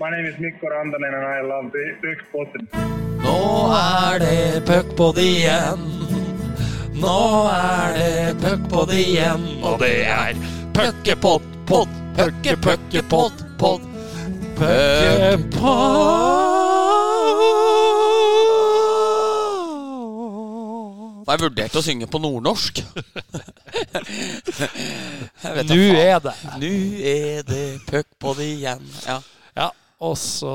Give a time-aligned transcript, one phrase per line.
[0.00, 2.68] My name is Mikko Rantanen and I love Puckpodden.
[3.22, 5.84] Nå er det puckpod igjen.
[7.02, 9.46] Nå er det puckpod igjen.
[9.62, 10.34] Og det er
[10.74, 13.80] puckepod, pod, pucke, puckepod, pod.
[21.30, 22.80] Jeg vurderte å synge på nordnorsk.
[25.68, 26.70] Nå er det Nå
[27.12, 27.64] er det.
[27.88, 28.84] puck på det igjen.
[29.06, 29.20] Ja,
[29.56, 29.68] Ja,
[30.00, 30.52] og så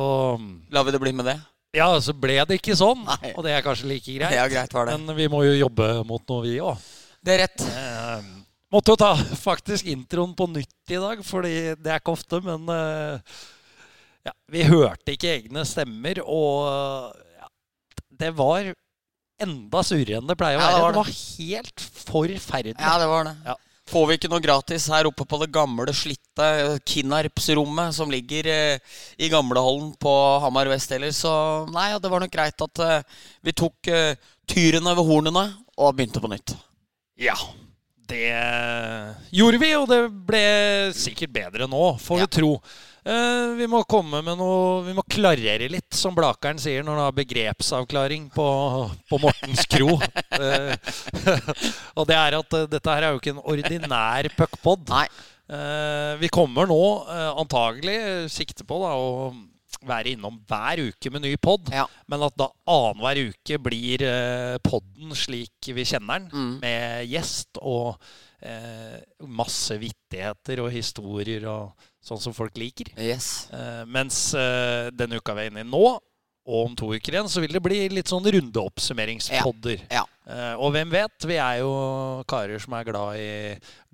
[0.74, 1.38] lar vi det bli med det?
[1.76, 3.02] Ja, så ble det ikke sånn.
[3.04, 3.34] Nei.
[3.36, 4.36] Og det er kanskje like greit.
[4.38, 4.96] Ja, greit var det.
[5.02, 6.80] Men vi må jo jobbe mot noe, vi òg.
[7.26, 7.66] Det er rett.
[7.68, 8.30] Eh,
[8.72, 9.12] måtte jo ta
[9.50, 13.36] faktisk introen på nytt i dag, fordi det er ikke ofte, men eh,
[14.30, 17.12] ja, vi hørte ikke egne stemmer, og
[17.42, 17.52] ja,
[18.24, 18.72] det var
[19.42, 20.76] enda surere enn det pleier å Ja, være.
[20.76, 22.76] det var det var helt forferdelig.
[22.80, 23.36] Ja, det var det.
[23.46, 23.56] Ja.
[23.86, 26.46] Får vi ikke noe gratis her oppe på det gamle, slitte
[26.90, 28.80] Kinnarps-rommet som ligger eh,
[29.22, 33.04] i gamlehallen på Hamar vest heller, så nei, ja, det var nok greit at eh,
[33.46, 34.16] vi tok eh,
[34.50, 35.46] tyrene ved hornene
[35.78, 36.56] og begynte på nytt.
[37.22, 37.38] Ja,
[38.10, 38.26] det
[39.36, 40.44] gjorde vi, og det ble
[40.98, 42.26] sikkert bedre nå, får Ja.
[42.26, 42.52] vi tro.
[43.06, 47.04] Eh, vi må komme med noe Vi må klarere litt, som Blakeren sier når han
[47.06, 48.46] har begrepsavklaring på,
[49.12, 50.00] på Mortens kro.
[50.34, 50.74] Eh,
[51.98, 54.90] og det er at eh, dette her er jo ikke en ordinær puckpod.
[56.18, 56.80] Vi kommer nå
[57.38, 57.98] antagelig
[58.34, 59.30] sikte på da, å
[59.86, 61.70] være innom hver uke med ny pod.
[61.70, 61.84] Ja.
[62.10, 64.02] Men at da annenhver uke blir
[64.66, 66.56] podden slik vi kjenner den, Mm.
[66.64, 68.02] med gjest og
[68.42, 68.98] eh,
[69.28, 72.92] masse vittigheter og historier og sånn som folk liker.
[73.02, 73.48] Yes.
[73.54, 75.86] Eh, mens eh, denne uka vi er inne i nå,
[76.46, 79.88] og om to uker igjen, så vil det bli litt sånn rundeoppsummeringspodder.
[79.90, 80.04] Ja.
[80.30, 81.26] Eh, og hvem vet?
[81.26, 81.72] Vi er jo
[82.30, 83.30] karer som er glad i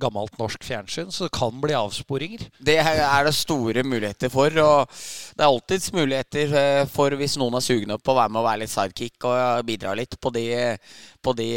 [0.02, 2.44] gammelt norsk fjernsyn, så det kan bli avsporinger.
[2.60, 4.52] Det er det store muligheter for.
[4.52, 8.44] Og det er alltids muligheter eh, for hvis noen er sugne på å være med
[8.44, 10.48] og være litt sidekick og bidra litt på de,
[11.24, 11.52] på de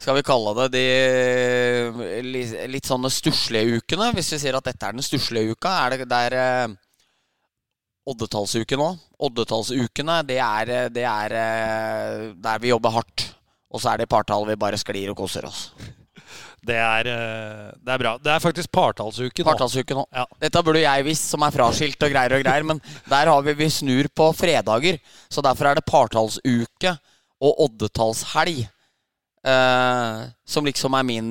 [0.00, 2.32] skal vi kalle det de
[2.70, 4.10] litt sånne stusslige ukene?
[4.16, 6.74] Hvis vi sier at dette er den stusslige uka, er det der eh,
[8.06, 9.04] oddetallsuken òg.
[9.26, 13.30] Oddetallsukene, det er, det er eh, der vi jobber hardt.
[13.72, 15.70] Og så er det partall vi bare sklir og koser oss.
[16.66, 18.14] Det er, eh, det er bra.
[18.18, 19.48] Det er faktisk partallsuke nå.
[19.48, 20.06] Partallsuke nå.
[20.14, 20.24] Ja.
[20.42, 22.80] Dette burde jeg visst, som er fraskilt og greier og greier, men
[23.10, 24.98] der har vi Vi snur på fredager.
[25.30, 26.96] Så derfor er det partallsuke
[27.40, 28.66] og oddetallshelg.
[29.46, 31.30] Eh, som liksom er min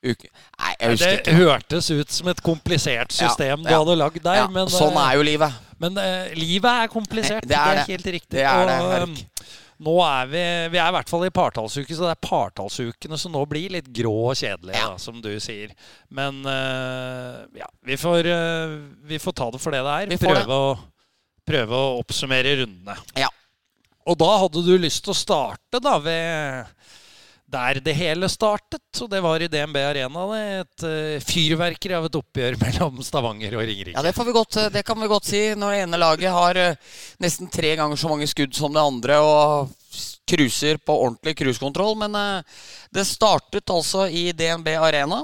[0.00, 1.36] uke Nei, jeg husker Det ikke.
[1.42, 3.80] hørtes ut som et komplisert system du ja.
[3.82, 4.38] hadde lagd der.
[4.44, 5.56] Ja, men sånn eh, er jo livet.
[5.82, 7.44] men uh, livet er komplisert.
[7.48, 7.88] Det er det.
[7.90, 8.36] helt riktig.
[8.38, 9.18] Det er det, Og, Erik.
[9.18, 9.56] eh,
[9.88, 13.34] nå er vi, vi er i hvert fall i partallsuke, så det er partallsukene som
[13.34, 14.88] nå blir litt grå og kjedelige, Ja.
[14.94, 15.74] da, som du sier.
[16.10, 18.78] Men uh, ja, vi får, uh,
[19.10, 20.16] vi får ta det for det det er.
[20.24, 20.72] Prøve å,
[21.46, 22.96] prøve å oppsummere rundene.
[23.18, 23.28] Ja.
[24.08, 26.64] Og da hadde du lyst til å starte da ved
[27.48, 30.24] der det hele startet, og det var i DNB Arena.
[30.32, 33.96] Det, et uh, fyrverkeri av et oppgjør mellom Stavanger og Ringerike.
[33.96, 35.42] Ja, det, vi godt, det kan vi godt si.
[35.56, 36.94] Når det ene laget har eh,
[37.24, 39.72] nesten tre ganger så mange skudd som det andre og
[40.28, 41.96] cruiser på ordentlig cruisekontroll.
[42.04, 42.62] Men eh,
[42.94, 45.22] det startet altså i DNB Arena.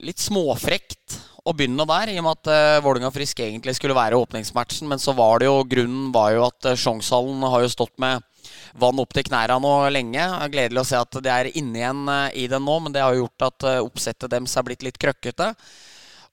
[0.00, 1.18] Litt småfrekt
[1.48, 4.88] å begynne der, i og med at uh, Vålerenga Frisk egentlig skulle være åpningsmatchen.
[4.90, 8.24] Men så var det jo grunnen var jo at uh, Sjongshallen har jo stått med
[8.74, 10.24] vann opp til knærne nå lenge.
[10.52, 13.14] Gledelig å se at de er inne igjen eh, i den nå, men det har
[13.16, 15.52] jo gjort at eh, oppsettet deres er blitt litt krøkkete.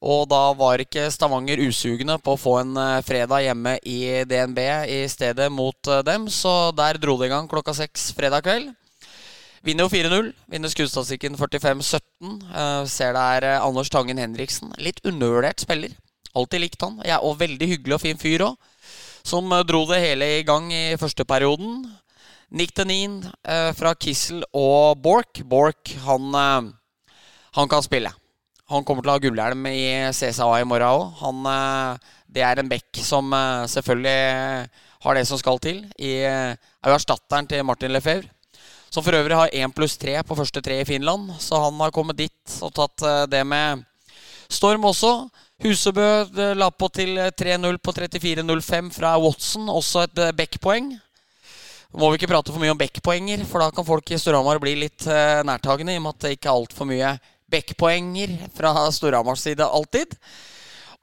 [0.06, 4.63] Og da var ikke Stavanger usugne på å få en eh, fredag hjemme i DNB
[4.91, 8.73] i stedet mot dem, så der dro det i gang klokka seks fredag kveld.
[9.66, 10.28] Vinner jo 4-0.
[10.52, 12.02] Vinner skuddstatistikken 45-17.
[12.53, 14.75] Eh, ser det er Anders Tangen Henriksen.
[14.78, 15.96] Litt undervurdert spiller.
[16.38, 17.00] Alltid likt han.
[17.07, 18.59] Ja, og veldig hyggelig og fin fyr òg.
[19.25, 21.81] Som dro det hele i gang i første perioden.
[22.50, 25.42] Nick Denin eh, fra Kissel og Borch.
[25.44, 27.10] Borch, han, eh,
[27.58, 28.12] han kan spille.
[28.70, 31.48] Han kommer til å ha gullhjelm i CSA i morgen òg.
[31.52, 34.70] Eh, det er en bekk som eh, selvfølgelig
[35.06, 35.84] har det som skal til.
[36.02, 38.32] I, eh, er jo erstatteren til Martin Lefebvre.
[38.90, 41.34] Som for øvrig har én pluss tre på første tre i Finland.
[41.40, 43.84] Så han har kommet dit og tatt eh, det med
[44.50, 45.28] storm også.
[45.64, 49.70] Husebø la på til eh, 3-0 på 34-05 fra Watson.
[49.70, 50.96] Også et backpoeng.
[51.96, 54.59] Nå må vi ikke prate for mye om backpoenger, for da kan folk i Storhamar
[54.59, 57.12] bli litt uh, nærtagende, i og med at det ikke er altfor mye
[57.56, 60.18] backpoenger fra Storhamars side alltid.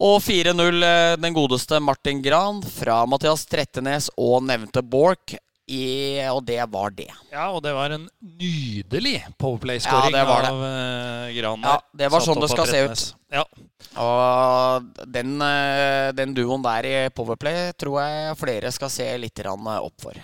[0.02, 5.36] Og 4-0 eh, den godeste Martin Gran fra Mathias Trettenes og nevnte Borch.
[5.72, 7.06] I, og det var det.
[7.30, 11.62] Ja, og det var en nydelig powerplay-skåring Ja, av uh, Gran.
[11.62, 13.04] Ja, det var sånn det skal se ut.
[13.32, 13.46] Ja.
[14.02, 20.02] Og den, eh, den duoen der i Powerplay tror jeg flere skal se litt opp
[20.02, 20.18] for.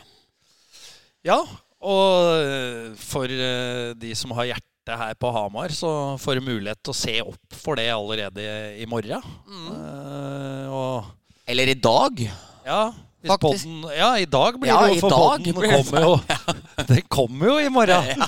[1.28, 1.38] Ja,
[1.78, 5.90] og eh, for eh, de som har hjerte her på Hamar, så
[6.22, 8.46] får du mulighet til å se opp for det allerede
[8.80, 9.20] i morgen.
[9.44, 9.68] Mm.
[9.68, 11.10] Uh,
[11.48, 12.22] Eller i dag.
[12.64, 12.80] ja,
[13.36, 16.14] podden, ja, i dag blir Ja, det jo for dag podden det kommer jo,
[16.92, 18.24] Den kommer jo i morgen.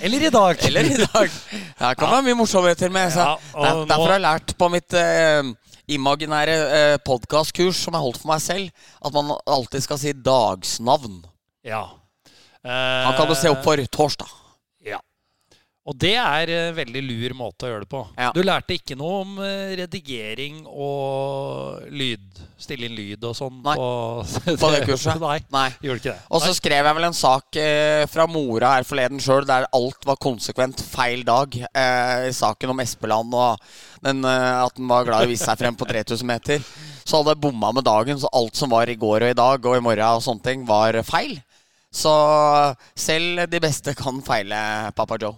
[0.00, 0.64] Eller i dag.
[0.66, 1.40] Eller i dag.
[1.80, 3.12] Her kan det være mye morsomheter med.
[3.12, 3.26] Så.
[3.26, 5.52] Ja, Der- Derfor har jeg lært på mitt uh,
[5.90, 8.68] imaginære eh, podkastkurs som jeg holdt for meg selv,
[9.04, 11.20] at man alltid skal si dagsnavn.
[11.66, 11.82] Ja.
[12.66, 14.36] Han kan du se opp for torsdag.
[14.84, 14.98] Ja.
[15.88, 18.02] Og det er en veldig lur måte å gjøre det på.
[18.20, 18.28] Ja.
[18.36, 22.26] Du lærte ikke noe om eh, redigering og lyd.
[22.60, 23.86] Stille inn lyd og sånn på,
[24.60, 25.16] På det kurset?
[25.22, 25.64] Nei, Nei.
[25.80, 26.28] gjorde ikke det.
[26.28, 30.04] Og så skrev jeg vel en sak eh, fra mora her forleden sjøl der alt
[30.06, 31.56] var konsekvent feil dag.
[31.72, 33.72] Eh, I saken om Espeland og
[34.04, 36.60] den, eh, at den var glad i å vise seg frem på 3000 meter.
[37.08, 39.64] Så hadde jeg bomma med dagen, så alt som var i går og i dag
[39.72, 41.38] og i morgen og sånne ting, var feil.
[41.90, 42.10] Så
[42.94, 44.58] selv de beste kan feile,
[44.94, 45.34] Papa Joe.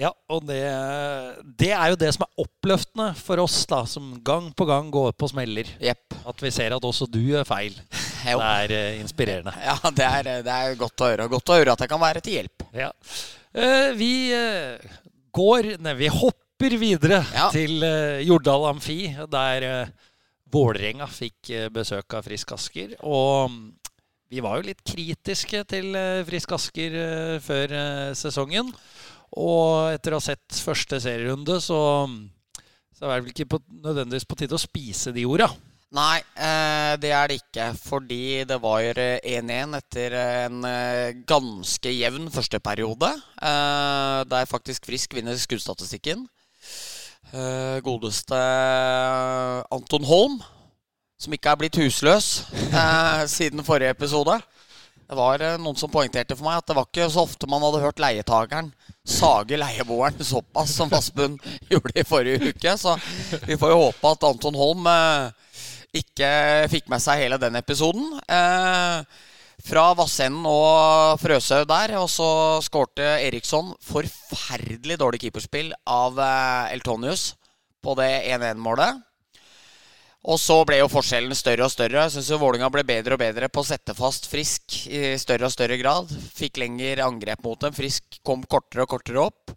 [0.00, 0.62] Ja, og det,
[1.60, 5.12] det er jo det som er oppløftende for oss, da, som gang på gang går
[5.18, 5.68] på smeller.
[5.82, 6.14] Yep.
[6.30, 7.74] At vi ser at også du gjør feil.
[8.24, 8.38] Jo.
[8.40, 9.52] Det er eh, inspirerende.
[9.64, 11.28] Ja, det er, det er godt å høre.
[11.34, 12.64] Godt å høre at jeg kan være til hjelp.
[12.76, 12.88] Ja.
[13.52, 14.96] Eh, vi eh,
[15.36, 17.50] går Nei, vi hopper videre Ja.
[17.52, 17.84] til
[18.28, 18.98] Jordal Amfi,
[19.32, 19.68] der
[20.52, 22.96] Vålerenga fikk besøk av Frisk Asker.
[23.04, 23.60] Og mm,
[24.30, 28.68] vi var jo litt kritiske til eh, Frisk Asker eh, før eh, sesongen.
[29.42, 31.80] Og etter å ha sett første serierunde, så,
[32.94, 35.50] så er det vel ikke på, nødvendigvis på tide å spise de orda.
[35.90, 36.20] Nei,
[37.02, 37.64] det er det ikke.
[37.82, 40.60] Fordi det var eh, 1-1 etter en
[41.26, 43.10] ganske jevn første periode.
[43.40, 46.22] Der faktisk Frisk vinner skuddstatistikken.
[47.86, 48.38] Godeste
[49.74, 50.40] Anton Holm,
[51.20, 52.30] som ikke er blitt husløs
[52.82, 54.40] eh, siden forrige episode.
[55.10, 57.62] Det var eh, noen som poengterte for meg at det var ikke så ofte man
[57.66, 58.72] hadde hørt leietageren
[59.10, 61.40] sage leieboeren såpass som Vassbund
[61.72, 62.76] gjorde i forrige uke.
[62.78, 62.96] Så
[63.46, 65.32] vi får jo håpe at Anton Holm eh,
[66.00, 66.30] ikke
[66.70, 68.14] fikk med seg hele den episoden.
[68.28, 69.26] Eh,
[69.60, 72.30] fra Vassenden og Frøshaug der, og så
[72.64, 77.34] skårte Eriksson forferdelig dårlig keeperspill av eh, Eltonius
[77.84, 79.04] på det 1-1-målet.
[80.28, 82.02] Og så ble jo forskjellen større og større.
[82.04, 85.54] Jeg syns Vålinga ble bedre og bedre på å sette fast Frisk i større og
[85.54, 86.12] større grad.
[86.36, 87.72] Fikk lengre angrep mot dem.
[87.72, 89.54] Frisk kom kortere og kortere opp.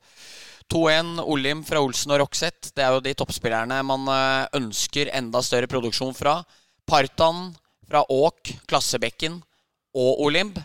[0.72, 2.72] 2-1 Olim fra Olsen og Rokseth.
[2.72, 6.40] Det er jo de toppspillerne man eh, ønsker enda større produksjon fra.
[6.88, 7.50] Partan
[7.84, 9.42] fra Åk, Klassebekken
[10.00, 10.56] og Olimb.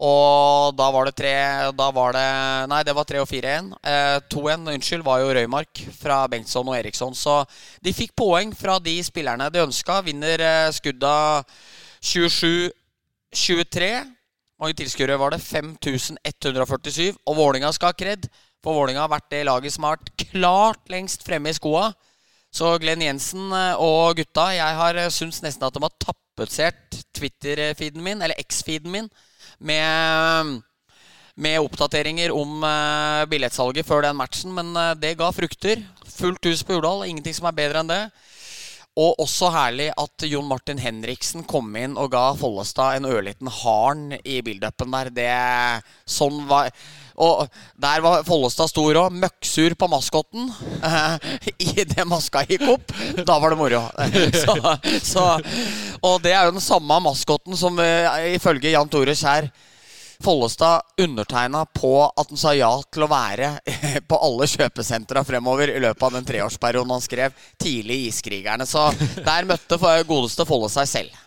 [0.00, 1.32] Og da var det tre
[1.76, 2.28] Da var det
[2.72, 3.72] Nei, det var 3 og 4-1.
[3.84, 7.14] Eh, 2-1, unnskyld, var jo Røymark fra Bengtsson og Eriksson.
[7.14, 7.42] Så
[7.84, 10.00] de fikk poeng fra de spillerne de ønska.
[10.06, 10.40] Vinner
[10.72, 11.44] skudda
[12.00, 13.92] 27-23.
[14.60, 15.40] Mange tilskuere var det?
[15.44, 17.12] 5147.
[17.28, 18.28] Og Vålinga skal ha kred.
[18.64, 21.90] For Vålinga har vært det laget som har vært klart lengst fremme i skoa.
[22.52, 26.98] Så Glenn Jensen eh, og gutta, jeg har eh, syntes nesten at de har tappetsert
[27.16, 29.06] Twitter-feeden min, eller X-feeden min,
[29.60, 30.56] med,
[31.36, 34.54] med oppdateringer om eh, billettsalget før den matchen.
[34.56, 35.84] Men eh, det ga frukter.
[36.10, 37.06] Fullt hus på Jordal.
[37.08, 38.02] Ingenting som er bedre enn det.
[39.00, 44.16] Og også herlig at Jon Martin Henriksen kom inn og ga Follestad en ørliten harn
[44.18, 45.12] i build-upen der.
[45.14, 45.28] Det,
[46.10, 46.72] sånn var
[47.20, 47.48] Og
[47.80, 49.16] der var Follestad stor òg.
[49.20, 50.48] Møkksur på maskotten
[51.50, 52.94] i Idet maska gikk opp.
[53.26, 53.82] Da var det moro.
[54.40, 54.54] Så,
[55.04, 55.24] så,
[56.06, 59.48] og det er jo den samme maskotten som eh, ifølge Jan Tore Skjær
[60.20, 63.54] Follestad undertegna på at han sa ja til å være
[64.10, 68.68] på alle kjøpesentra fremover i løpet av den treårsperioden han skrev tidlig i Iskrigerne.
[68.68, 68.90] Så
[69.24, 71.20] der møtte godeste Folle seg selv.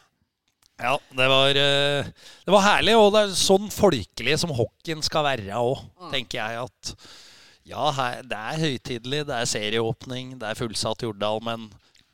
[0.81, 2.07] Ja, det var, eh,
[2.45, 6.63] det var herlig, og det er sånn folkelig som hockeyen skal være òg, tenker jeg.
[6.65, 6.95] at
[7.69, 11.69] ja, her, det er høytidelig, det er serieåpning, det er fullsatt Jordal, men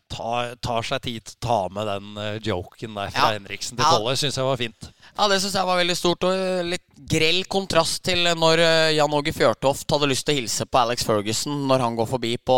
[0.09, 3.39] ta, tar seg tid til å ta med den eh, joken der fra Ja.
[3.39, 3.95] Henriksen til Ja.
[3.95, 4.89] Folle, syns jeg var fint.
[5.17, 9.13] Ja, Det syns jeg var veldig stort, og litt grell kontrast til når eh, Jan
[9.13, 12.57] Åge Fjørtoft hadde lyst til å hilse på Alex Ferguson når han går forbi på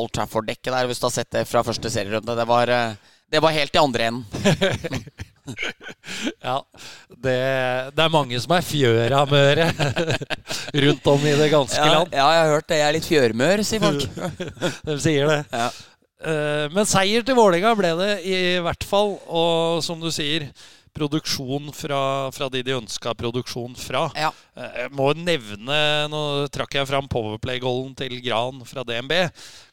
[0.00, 2.34] Old Trafford-dekket der, hvis du har sett det fra første serierunde.
[2.38, 2.96] Det var, eh,
[3.30, 4.26] det var helt i andre enden.
[6.44, 6.58] Ja,
[7.24, 7.34] det,
[7.96, 9.66] det er mange som er fjøramøre
[10.84, 12.12] rundt om i det ganske Ja, land.
[12.14, 12.78] ja, jeg har hørt det.
[12.80, 14.06] Jeg er litt fjørmør, sier folk.
[14.88, 15.40] De sier det.
[15.52, 15.66] Ja.
[16.24, 19.16] Eh, Men seier til Vålerenga ble det i hvert fall.
[19.28, 20.48] Og som du sier,
[20.94, 24.06] produksjon fra, fra de de ønska produksjon fra.
[24.14, 24.28] Ja.
[24.54, 25.76] Eh, Jeg må nevne
[26.10, 26.20] Nå
[26.54, 29.12] trakk jeg fram powerplay-gollen til Gran fra DNB.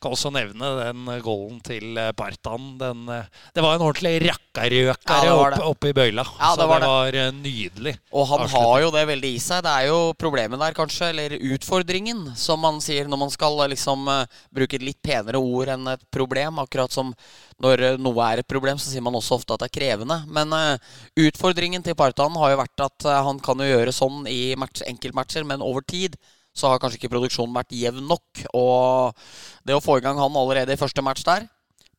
[0.01, 2.71] Kan også nevne den gollen til eh, Partan.
[2.81, 6.25] Den, eh, det var en ordentlig Ja, oppe opp, i bøyla.
[6.39, 7.95] Ja, Så det var det var eh, nydelig.
[8.11, 9.61] Og han har jo det veldig i seg.
[9.67, 13.71] Det er jo problemet der, kanskje, eller utfordringen, som man sier når man skal eh,
[13.75, 16.59] liksom eh, bruke et litt penere ord enn et problem.
[16.65, 17.13] Akkurat som
[17.61, 20.17] når eh, noe er et problem, så sier man også ofte at det er krevende.
[20.33, 20.91] Men eh,
[21.27, 24.87] utfordringen til Partan har jo vært at eh, han kan jo gjøre sånn i match,
[24.87, 26.15] enkeltmatcher, men over tid
[26.53, 28.43] så har kanskje ikke produksjonen vært jevn nok.
[28.53, 29.15] Og
[29.63, 31.47] det å få i gang han allerede i første match der,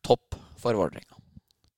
[0.03, 1.17] topp for Vålerenga.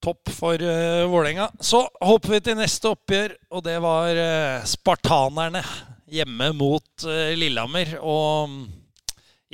[0.04, 1.50] Topp for uh, Vålerenga.
[1.62, 5.64] Så hopper vi til neste oppgjør, og det var uh, spartanerne
[6.12, 7.96] hjemme mot uh, Lillehammer.
[8.04, 8.64] Og mm,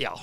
[0.01, 0.15] ja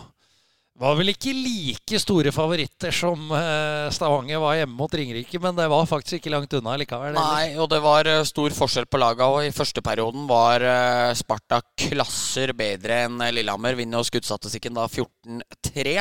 [0.78, 5.66] Var vel ikke like store favoritter som eh, Stavanger var hjemme mot Ringerike, men det
[5.72, 7.16] var faktisk ikke langt unna likevel.
[7.18, 9.26] Nei, og det var eh, stor forskjell på laga.
[9.26, 13.74] Og i første perioden var eh, Sparta klasser bedre enn eh, Lillehammer.
[13.80, 15.96] Vinner jo skuddstatistikken da 14-3.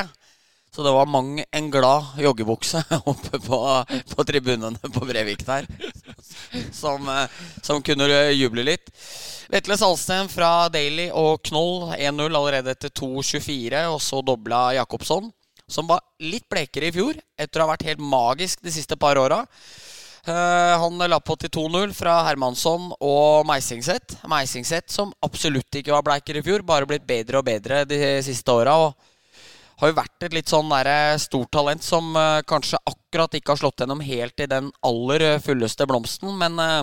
[0.78, 3.60] Så det var mang en glad joggebukse oppe på,
[4.16, 5.66] på tribunene på Brevik der.
[6.72, 7.26] Som, eh,
[7.66, 8.06] som kunne
[8.38, 8.92] juble litt.
[9.50, 13.82] Vetle Salsten fra Daly og Knoll 1-0 allerede etter 2.24.
[13.90, 15.32] Og så dobla Jacobsson,
[15.66, 19.18] som var litt blekere i fjor, etter å ha vært helt magisk de siste par
[19.18, 19.42] åra.
[20.30, 24.22] Eh, han la på til 2-0 fra Hermansson og Meisingseth.
[24.30, 28.62] Meisingseth som absolutt ikke var bleikere i fjor, bare blitt bedre og bedre de siste
[28.62, 28.78] åra.
[28.86, 29.17] Og
[29.78, 33.62] har jo vært et litt sånn der stort talent som uh, kanskje akkurat ikke har
[33.62, 36.34] slått gjennom helt i den aller eh, fulleste blomsten.
[36.40, 36.82] Men uh,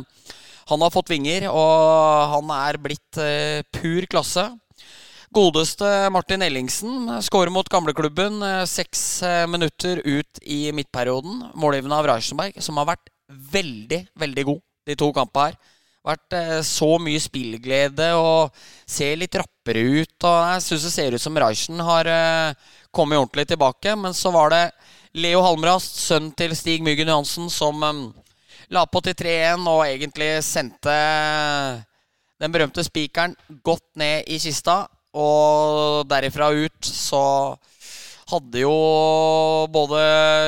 [0.71, 4.47] han har fått vinger, og han er blitt uh, pur klasse.
[5.35, 8.37] Godeste Martin Ellingsen skårer mot gamleklubben
[8.71, 9.19] seks
[9.51, 11.41] minutter ut i midtperioden.
[11.59, 13.11] Målgivende av Reichenberg, som har vært
[13.51, 15.57] veldig, veldig god de to kampene her.
[16.07, 18.55] Vært så mye spillglede og
[18.87, 20.15] ser litt rappere ut.
[20.23, 23.97] Og jeg syns det ser ut som Reichen har eh, kommet ordentlig tilbake.
[23.97, 24.65] Men så var det
[25.15, 28.01] Leo Halmrast, sønn til Stig Myggen Johansen, som eh,
[28.75, 30.97] la på til 3-1 og egentlig sendte
[32.43, 34.85] den berømte spikeren godt ned i kista.
[35.15, 37.23] Og derifra ut så
[38.31, 38.75] hadde jo
[39.71, 40.01] både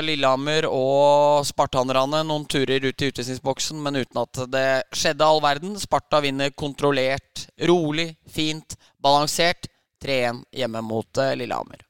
[0.07, 5.77] Lillehammer og spartanerne noen turer ut i utvisningsboksen, men uten at det skjedde all verden.
[5.79, 9.71] Sparta vinner kontrollert, rolig, fint, balansert.
[10.03, 11.86] 3-1 hjemme mot eh, Lillehammer.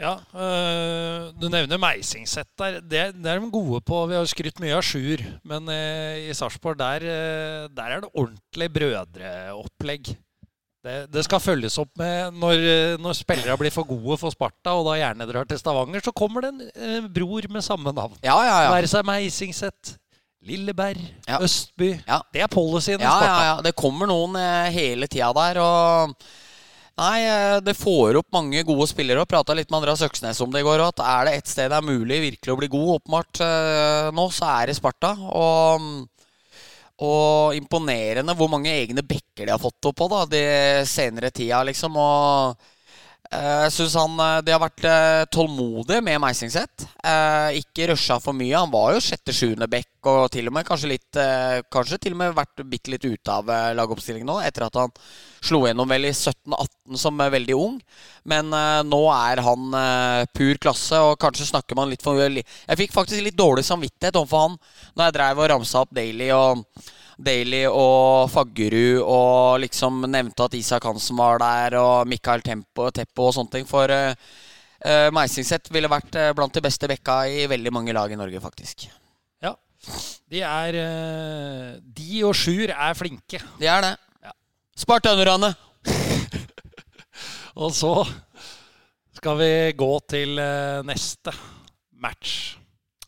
[0.00, 2.80] Ja, øh, Du nevner Meisingset der.
[2.80, 4.06] Det, det er de gode på.
[4.10, 8.10] Vi har skrytt mye av Sjur, men øh, i Sarpsborg der, øh, der er det
[8.14, 10.14] ordentlig brødreopplegg.
[10.82, 14.88] Det, det skal følges opp med når, når spillere blir for gode for Sparta, og
[14.88, 18.16] da gjerne drar til Stavanger, så kommer det en bror med samme navn.
[18.24, 18.72] Ja, ja, ja.
[18.74, 19.92] Være seg Meisingset,
[20.42, 21.38] Lilleberg, Ja.
[21.38, 21.92] Østby.
[22.08, 22.18] Ja.
[22.34, 23.28] Det er policyen i Ja, Sparta.
[23.30, 23.60] ja, ja.
[23.62, 24.34] Det kommer noen
[24.74, 25.60] hele tida der.
[25.62, 26.16] Og
[27.02, 29.22] Nei, eh, det får opp mange gode spillere.
[29.22, 30.84] Og Prata litt med Andreas Øksnes om det i går.
[30.84, 34.26] At er det et sted det er mulig virkelig å bli god, åpenbart eh, nå,
[34.34, 35.14] så er det Sparta.
[35.40, 35.88] Og,
[37.02, 40.44] og imponerende hvor mange egne bekker de har fått opp på da, de
[40.86, 41.98] senere tida, liksom.
[41.98, 42.70] Og
[43.32, 46.86] jeg syns han eh, De har vært eh, tålmodige med Meisingseth.
[47.00, 48.52] Eh, ikke rusha for mye.
[48.54, 52.20] Han var jo sjette-sjuende bekk og til og med kanskje litt eh, Kanskje til og
[52.20, 54.92] med vært bitte litt ute av eh, lagoppstillingen nå, etter at han
[55.42, 57.78] slo gjennom vel i 17-18 som eh, veldig ung.
[58.28, 62.80] Men eh, nå er han eh, pur klasse, og kanskje snakker man litt for Jeg
[62.84, 64.58] fikk faktisk litt dårlig samvittighet overfor han
[64.92, 66.66] når jeg dreiv og ramsa opp Daily og
[67.22, 73.28] Daly og Faggerud og liksom nevnte at Isak Hansen var der, og Mikael Tempo, Teppo
[73.28, 73.68] og sånne ting.
[73.68, 78.18] For uh, Meisingset ville vært eh, blant de beste bekka i veldig mange lag i
[78.18, 78.88] Norge, faktisk.
[79.42, 79.54] Ja.
[80.30, 80.78] De er
[81.82, 83.38] De og Sjur er flinke.
[83.60, 83.94] De er det.
[84.26, 84.34] Ja.
[84.82, 85.54] Spartanerne!
[87.62, 87.92] Og så
[89.22, 91.34] skal vi gå til eh, neste
[92.02, 92.56] match.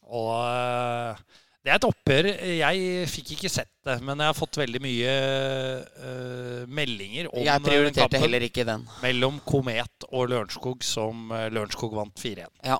[0.05, 1.34] Og eh,
[1.65, 2.27] det er et oppgjør
[2.59, 5.13] Jeg fikk ikke sett det, men jeg har fått veldig mye
[5.97, 8.85] uh, meldinger om Jeg prioriterte heller ikke den.
[9.05, 12.51] mellom Komet og Lørenskog, som uh, Lørenskog vant 4-1.
[12.69, 12.77] Ja.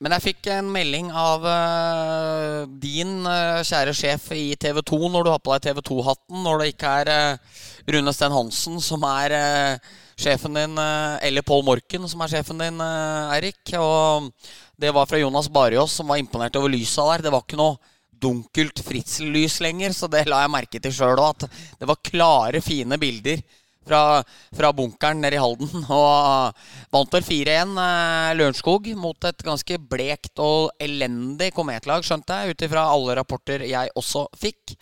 [0.00, 5.24] Men jeg fikk en melding av uh, din uh, kjære sjef i TV 2 når
[5.24, 7.62] du har på deg TV 2-hatten, når det ikke er eh,
[7.94, 12.60] Rune Sten Hansen som er eh, sjefen din, eh, eller Pål Morken som er sjefen
[12.60, 13.72] din, eh, Eirik.
[13.80, 14.32] Og
[14.76, 17.26] det var fra Jonas Barjås, som var imponert over lysa der.
[17.26, 17.76] Det var ikke noe
[18.26, 21.46] dunkelt fritzel-lys lenger, så det la jeg merke til sjøl òg.
[21.46, 23.40] At det var klare, fine bilder
[23.86, 24.22] fra,
[24.56, 25.84] fra bunkeren nede i Halden.
[26.00, 26.62] Og
[26.94, 32.66] vant vel 4-1 eh, Lørenskog mot et ganske blekt og elendig kometlag, skjønte jeg, ut
[32.66, 34.76] ifra alle rapporter jeg også fikk.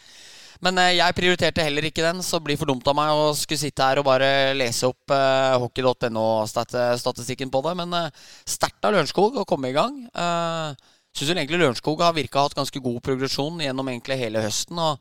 [0.64, 3.60] Men eh, jeg prioriterte heller ikke den, så blir for dumt av meg å skulle
[3.60, 7.74] sitte her og bare lese opp uh, hockey.no-statistikken på det.
[7.82, 9.98] Men uh, sterkt av Lørenskog å komme i gang.
[10.16, 10.72] Uh,
[11.14, 14.80] Syns egentlig Lørenskog har virka hatt ganske god progresjon gjennom egentlig hele høsten.
[14.83, 14.99] Og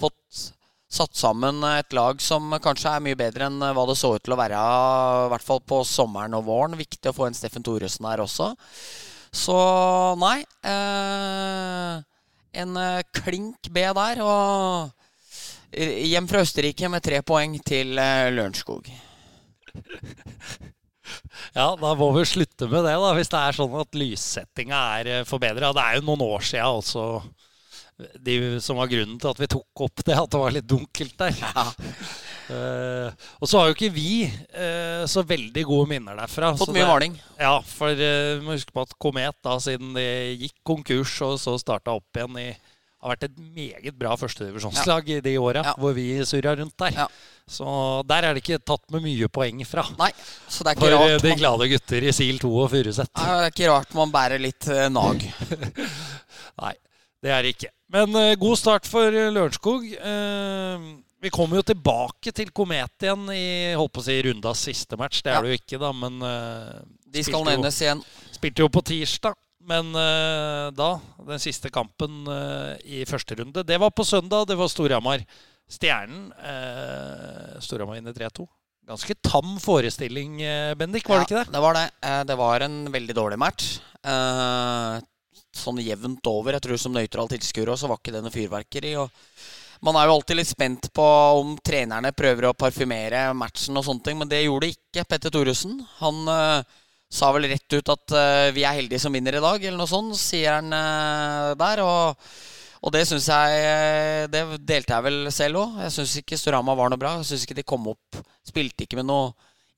[0.00, 0.42] fått
[0.92, 4.34] satt sammen et lag som kanskje er mye bedre enn hva det så ut til
[4.34, 6.76] å være, i hvert fall på sommeren og våren.
[6.76, 8.50] Viktig å få en Steffen Thoresen her også.
[9.32, 9.56] Så
[10.20, 10.42] nei.
[10.68, 12.02] Eh,
[12.60, 12.82] en
[13.16, 14.20] klink B der.
[14.26, 14.92] Og
[15.72, 18.90] hjem fra Østerrike med tre poeng til uh, Lørenskog.
[21.58, 25.12] Ja, da må vi slutte med det, da, hvis det er sånn at lyssettinga er
[25.18, 25.72] eh, forbedra.
[25.76, 27.06] Det er jo noen år sia også
[28.18, 31.14] de som var grunnen til at vi tok opp det, at det var litt dunkelt
[31.20, 31.36] der.
[31.38, 31.64] Ja.
[32.48, 33.08] Uh,
[33.40, 36.52] og så har jo ikke vi uh, så veldig gode minner derfra.
[36.58, 37.16] Fått mye varning.
[37.38, 40.06] Ja, for uh, huske på at Komet, da, siden de
[40.40, 42.50] gikk konkurs og så starta opp igjen i
[43.02, 45.18] har vært et meget bra førstedivisjonslag ja.
[45.18, 45.74] i de åra ja.
[45.80, 46.94] hvor vi surra rundt der.
[47.02, 47.06] Ja.
[47.50, 47.66] Så
[48.06, 49.84] der er det ikke tatt med mye poeng fra.
[49.98, 50.12] Nei,
[50.46, 53.10] så det er ikke For rart de glade gutter i SIL 2 og Furuset.
[53.10, 55.26] Det er ikke rart man bærer litt uh, nag.
[56.62, 56.74] Nei,
[57.22, 57.72] det er det ikke.
[57.92, 59.90] Men uh, god start for Lørenskog.
[59.98, 63.44] Uh, vi kommer jo tilbake til Komet igjen i
[63.78, 65.24] holdt på å si, rundas siste match.
[65.26, 66.22] Det er det jo ikke, da, men
[67.14, 68.02] De skal nevnes igjen.
[68.34, 69.41] Spilte jo på tirsdag.
[69.68, 70.96] Men uh, da,
[71.28, 74.48] den siste kampen uh, i første runde, det var på søndag.
[74.50, 75.22] Det var Storhamar.
[75.70, 76.26] Stjernen.
[76.34, 78.48] Uh, Storhamar vinner 3-2.
[78.92, 80.40] Ganske tam forestilling,
[80.74, 81.52] Bendik, var ja, det ikke det?
[81.54, 81.84] Det var det.
[82.26, 83.76] det var en veldig dårlig match.
[85.54, 86.56] sånn jevnt over.
[86.56, 88.96] Jeg tror som nøytral tilskuer så var ikke det noe fyrverkeri.
[88.98, 91.06] Og man er jo alltid litt spent på
[91.38, 95.78] om trenerne prøver å parfymere matchen og sånne ting, men det gjorde ikke Petter Thoresen.
[96.02, 96.26] Han
[97.12, 99.90] sa vel rett ut at uh, vi er heldige som vinner i dag, eller noe
[99.90, 101.82] sånt, sier han uh, der.
[101.84, 102.28] Og,
[102.82, 105.76] og det syns jeg eh, Det delte jeg vel selv òg.
[105.84, 107.12] Jeg syns ikke Storama var noe bra.
[107.20, 108.18] Jeg syns ikke de kom opp.
[108.48, 109.30] Spilte ikke med noe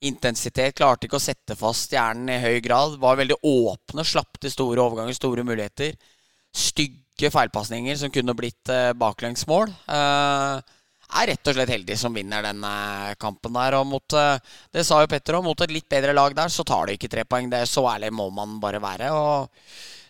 [0.05, 0.73] intensitet.
[0.79, 2.95] Klarte ikke å sette fast hjernen i høy grad.
[3.03, 4.07] Var veldig åpne.
[4.07, 5.93] Slapp til store overganger, store muligheter.
[6.55, 9.69] Stygge feilpasninger som kunne blitt uh, baklengsmål.
[9.85, 10.63] Uh,
[11.13, 12.63] er rett og slett heldig som vinner den
[13.21, 13.77] kampen der.
[13.79, 14.37] Og mot, eh,
[14.73, 17.11] det sa jo Petter òg, mot et litt bedre lag der, så tar de ikke
[17.11, 17.49] tre poeng.
[17.49, 19.11] Det er Så ærlig må man bare være.
[19.11, 19.49] Og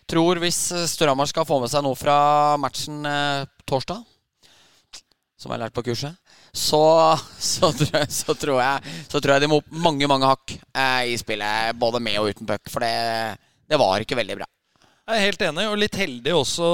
[0.08, 4.04] tror hvis Storhamar skal få med seg noe fra matchen eh, torsdag,
[5.36, 6.16] som jeg har lært på kurset,
[6.56, 6.80] så,
[7.38, 10.56] så, tror, jeg, så, tror, jeg, så tror jeg de må opp mange, mange hakk
[10.56, 12.70] eh, i spillet, både med og uten puck.
[12.72, 13.36] For det,
[13.68, 14.48] det var ikke veldig bra.
[15.06, 16.68] Jeg er helt enig, og litt heldig også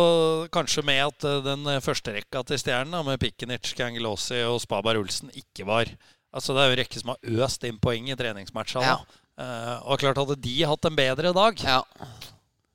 [0.55, 5.29] kanskje med at eh, den første rekka til Stjernen, med Pikenic, Kangelossi og Spabar Olsen,
[5.37, 5.92] ikke var
[6.33, 8.88] Altså Det er jo en rekke som har øst inn poeng i treningsmatchene.
[8.88, 9.18] Ja.
[9.37, 11.83] Uh, og klart Hadde de hatt en bedre dag, ja.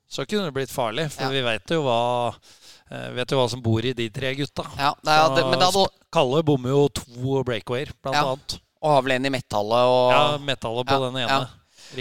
[0.06, 1.08] så kunne det blitt farlig.
[1.10, 1.32] For ja.
[1.34, 1.98] vi vet jo hva
[2.30, 4.62] uh, vet jo hva som bor i de tre gutta.
[4.78, 5.88] Ja, det er, det, hadde...
[6.14, 8.58] Kalle bommer jo to breakawayer, blant annet.
[8.78, 9.90] Og har vel en i metallet.
[9.90, 10.14] Og...
[10.14, 11.40] Ja, metallet på den ene.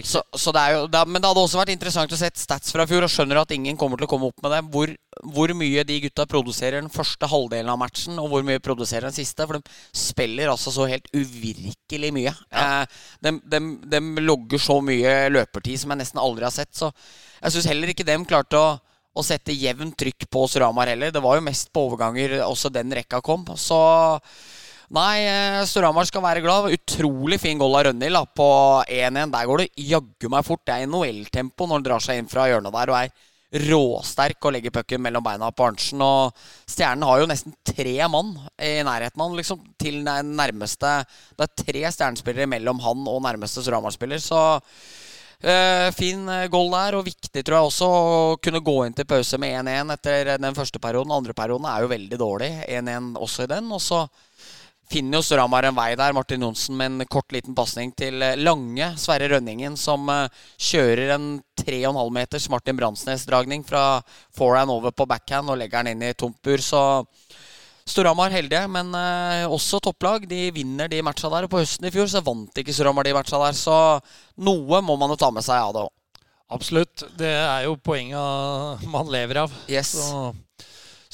[0.04, 2.86] Så, så det jo, det, men det hadde også vært interessant å se stats fra
[2.90, 4.60] fjor, og skjønner at ingen kommer til å komme opp med det.
[4.74, 4.92] Hvor,
[5.36, 9.16] hvor, mye de gutta produserer den første halvdelen av matchen, og hvor mye produserer den
[9.16, 9.48] siste.
[9.48, 12.36] For de spiller altså så helt uvirkelig mye.
[12.52, 12.66] Ja.
[12.66, 13.64] Eh, de, de,
[13.96, 16.74] de, logger så mye løpertid som jeg nesten aldri har sett.
[16.76, 18.70] Så jeg syns heller ikke dem klarte å,
[19.18, 21.16] å sette jevnt trykk på Suramar heller.
[21.16, 23.48] Det var jo mest på overganger også den rekka kom.
[23.56, 23.80] Så
[24.88, 26.70] Nei, eh, Storhamar skal være glad.
[26.72, 28.52] Utrolig fin goal av Rønhild på
[28.88, 29.34] 1-1.
[29.34, 30.62] Der går det jaggu meg fort.
[30.64, 33.12] Det er NHL-tempo når han drar seg inn fra hjørnet der og er
[33.68, 36.00] råsterk og legger pucken mellom beina på Arntzen.
[36.04, 36.32] Og
[36.64, 38.32] Stjernen har jo nesten tre mann
[38.64, 40.94] i nærheten av liksom, til nærmeste
[41.36, 44.62] Det er tre stjernespillere mellom han og nærmeste Storhamar-spiller, så
[45.38, 49.38] Uh, fin goal der, og viktig tror jeg også å kunne gå inn til pause
[49.38, 51.14] med 1-1 etter den første perioden.
[51.14, 52.50] Andre perioden er jo veldig dårlig.
[52.66, 53.70] 1-1 også i den.
[53.70, 54.00] Og så
[54.92, 56.16] finner jo Storhamar en vei der.
[56.16, 58.94] Martin Johnsen med en kort, liten pasning til eh, Lange.
[59.00, 61.28] Sverre Rønningen som uh, kjører en
[61.62, 64.00] 3,5 meters Martin Bransnes-dragning fra
[64.38, 66.64] forehand over på backhand og legger den inn i tomt bur.
[66.64, 66.82] Så
[67.88, 70.28] Storhamar heldige, men uh, også topplag.
[70.30, 71.48] De vinner de matcha der.
[71.48, 73.78] Og på høsten i fjor så vant ikke Storhamar de matcha der, så
[74.40, 75.94] noe må man jo ta med seg av det òg.
[76.48, 77.04] Absolutt.
[77.20, 79.56] Det er jo poenget man lever av.
[79.68, 79.98] Yes.
[80.00, 80.30] Så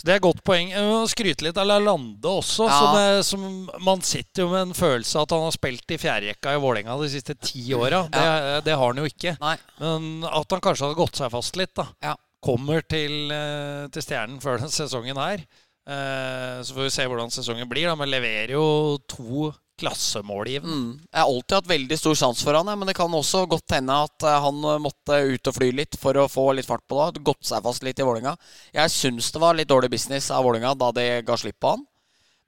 [0.04, 0.72] det er et godt poeng.
[1.08, 2.68] Skryte litt av Lalande også.
[2.68, 2.76] Ja.
[2.76, 3.46] Som, er, som,
[3.88, 6.98] man sitter jo med en følelse av at han har spilt i fjerderekka i Vålerenga
[7.00, 8.04] de siste ti åra.
[8.12, 8.20] Ja.
[8.20, 9.38] Det, det, har han jo ikke.
[9.40, 9.56] Nei.
[9.80, 11.72] Men at han kanskje hadde gått seg fast litt.
[11.80, 11.88] da.
[12.04, 12.18] Ja.
[12.44, 15.46] Kommer til, eh, til, Stjernen før denne sesongen her.
[15.88, 17.88] Eh, så får vi se hvordan sesongen blir.
[17.88, 18.66] da, Men leverer jo
[19.08, 20.76] to klassemålgivende.
[20.76, 21.00] Mm.
[21.12, 23.96] Jeg har alltid hatt veldig stor sans for han, men det kan også godt hende
[24.06, 27.00] at eh, han eh, måtte ut og fly litt for å få litt fart på
[27.00, 27.24] det.
[27.26, 28.36] Gått seg fast litt i Vålinga.
[28.76, 31.86] Jeg syns det var litt dårlig business av Vålinga da de ga slipp på han.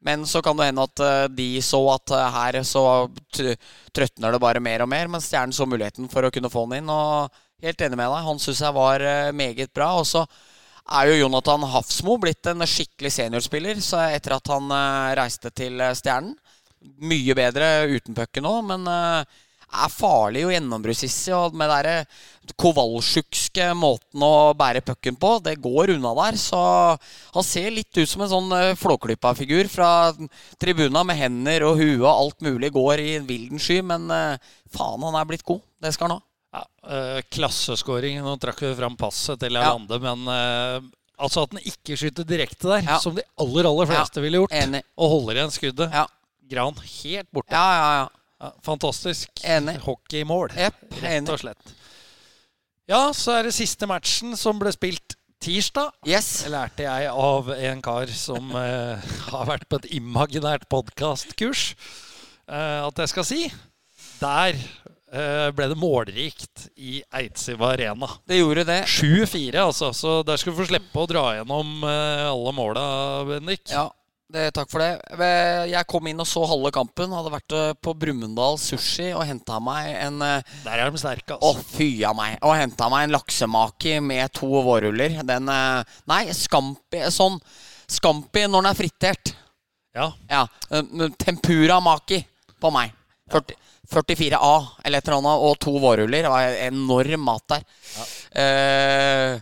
[0.06, 2.86] Men så kan det hende at eh, de så at her så
[3.34, 6.78] trøtner det bare mer og mer, men Stjernen så muligheten for å kunne få han
[6.78, 6.92] inn.
[6.94, 9.96] Og helt enig med deg, han syns jeg var meget bra.
[9.98, 10.28] Og så
[10.94, 14.70] er jo Jonathan Hafsmo blitt en skikkelig seniorspiller etter at han
[15.18, 16.36] reiste til Stjernen.
[17.02, 19.42] Mye bedre uten pucken nå, men eh,
[19.76, 21.34] er farlig og gjennombruddssissig.
[21.36, 26.38] Og med den kovalsjukske måten å bære pucken på, det går unna der.
[26.40, 26.60] Så
[27.36, 29.90] han ser litt ut som en sånn eh, flåklippa-figur fra
[30.62, 32.72] tribuna med hender og hue og alt mulig.
[32.76, 34.38] Går i en vilden sky, men eh,
[34.76, 35.64] faen, han er blitt god.
[35.82, 36.26] Det skal han ha.
[36.56, 38.22] Ja, klasseskåring.
[38.24, 39.74] Nå trakk vi fram passet til Ja.
[39.74, 40.86] Lande, men eh,
[41.20, 43.00] altså at han ikke skyter direkte der, Ja.
[43.04, 44.82] som de aller aller fleste ville gjort, Enig.
[44.96, 45.92] og holder igjen skuddet.
[45.92, 46.06] Ja,
[46.50, 47.54] Gran helt borte.
[47.56, 47.90] ja, ja.
[48.04, 48.08] ja.
[48.40, 49.32] Ja, fantastisk.
[49.48, 49.78] Enig.
[49.86, 51.76] Hockeymål, yep, rett og slett.
[52.86, 55.94] Ja, så er det siste matchen som ble spilt tirsdag.
[56.06, 56.44] Yes.
[56.46, 61.72] Det lærte jeg av en kar som eh, har vært på et imaginært podkastkurs,
[62.46, 63.42] eh, at jeg skal si.
[64.20, 68.12] Der eh, ble det målrikt i Eidsiva Arena.
[68.28, 68.82] Det gjorde det.
[68.92, 69.94] 7-4, altså.
[69.96, 72.88] Så der skal du få slippe å dra gjennom eh, alle måla,
[73.32, 73.66] Bendik.
[73.72, 73.88] Ja,
[74.34, 75.28] det, takk for det.
[75.70, 77.14] Jeg kom inn og så halve kampen.
[77.14, 81.38] Hadde vært eh, på Brumunddal Sushi og henta meg en eh, Der er de sterke,
[81.38, 81.66] Å, altså.
[81.76, 82.40] fy a meg.
[82.42, 85.20] Og henta meg en laksemaki med to vårruller.
[85.30, 87.38] Den eh, Nei, Scampi Sånn
[87.92, 89.36] Scampi når den er fritert.
[89.96, 90.10] Ja.
[90.28, 90.44] Ja.
[91.22, 92.18] Tempura maki
[92.60, 92.96] på meg.
[93.32, 93.56] 40,
[93.94, 96.26] 44A eller et eller annet, og to vårruller.
[96.26, 97.68] Det var enorm mat der.
[98.42, 99.38] Eh,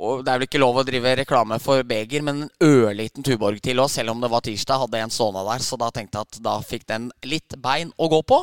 [0.00, 3.60] og Det er vel ikke lov å drive reklame for beger, men en ørliten Tuborg
[3.62, 5.64] til oss, selv om det var tirsdag, hadde en stående der.
[5.64, 8.40] Så da tenkte jeg at da fikk den litt bein å gå på.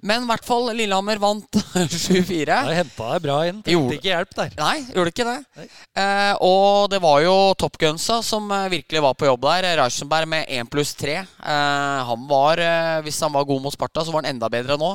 [0.00, 2.46] Men i hvert fall, Lillehammer vant 7-4.
[2.48, 3.58] Da henta deg bra inn.
[3.66, 4.54] Trengte ikke hjelp der.
[4.56, 5.66] Nei, gjorde ikke det.
[6.00, 9.68] Eh, og det var jo Top Gunsa som eh, virkelig var på jobb der.
[9.82, 11.18] Reichenberg med 1 pluss 3.
[11.20, 14.80] Eh, han var, eh, hvis han var god mot Sparta, så var han enda bedre
[14.80, 14.90] nå.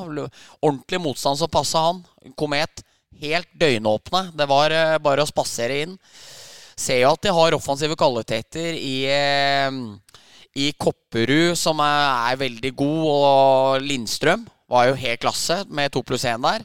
[0.66, 2.02] Ordentlig motstand som passa han.
[2.34, 2.82] Komet
[3.22, 4.30] helt døgnåpne.
[4.36, 5.96] Det var eh, bare å spasere inn.
[6.76, 9.84] Ser jo at de har offensive kvaliteter i eh,
[10.56, 16.04] i Kopperud, som er, er veldig god, og Lindstrøm var jo helt klasse med 2
[16.08, 16.64] pluss 1 der.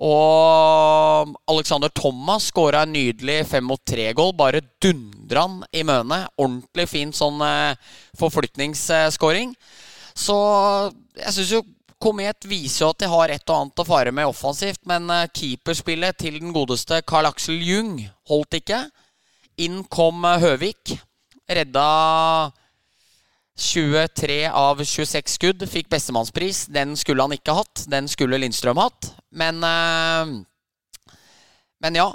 [0.00, 4.32] Og Alexander Thomas skåra en nydelig fem mot tre-goal.
[4.32, 6.22] Bare dundra han i møne.
[6.40, 7.76] Ordentlig fin sånn eh,
[8.16, 9.52] forflytningsskåring.
[10.16, 10.36] Så
[11.18, 11.60] jeg syns jo
[12.00, 15.26] Komet viser jo at de har et og annet å fare med offensivt, men eh,
[15.36, 17.98] keeperspillet til den godeste Carl Axel Jung
[18.30, 18.86] holdt ikke.
[19.60, 20.94] Inn kom eh, Høvik.
[21.50, 21.84] Redda
[23.60, 25.64] 23 av 26 skudd.
[25.68, 26.62] Fikk bestemannspris.
[26.72, 27.84] Den skulle han ikke hatt.
[27.92, 29.10] Den skulle Lindstrøm hatt.
[29.36, 30.38] Men eh,
[31.84, 32.08] Men ja.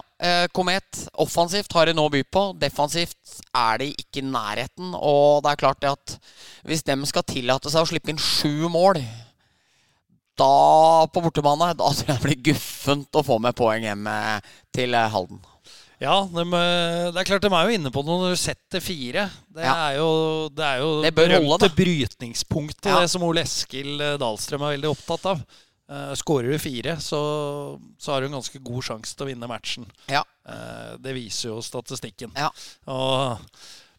[0.56, 2.42] Komet offensivt har de nå by på.
[2.58, 4.94] Defensivt er de ikke i nærheten.
[4.96, 6.18] Og det er klart det at
[6.66, 9.02] hvis de skal tillate seg å slippe inn sju mål
[10.38, 14.56] da på bortebane, da tror jeg det blir guffent å få med poeng hjem eh,
[14.76, 15.40] til eh, Halden.
[16.04, 18.84] Ja, de, eh, det er klart de er jo inne på noe når du setter
[18.84, 19.30] fire.
[19.56, 19.76] Det Ja.
[19.90, 20.10] er jo
[20.52, 23.00] det, er jo Det berømte brytningspunktet, Ja.
[23.02, 25.46] det som Ole Eskil Dahlstrøm er veldig opptatt av.
[25.86, 27.20] Uh, Skårer du fire, så,
[28.02, 29.86] så har du en ganske god sjanse til å vinne matchen.
[30.10, 30.24] Ja.
[30.42, 32.32] Uh, det viser jo statistikken.
[32.34, 32.50] Ja.
[32.90, 33.38] Og,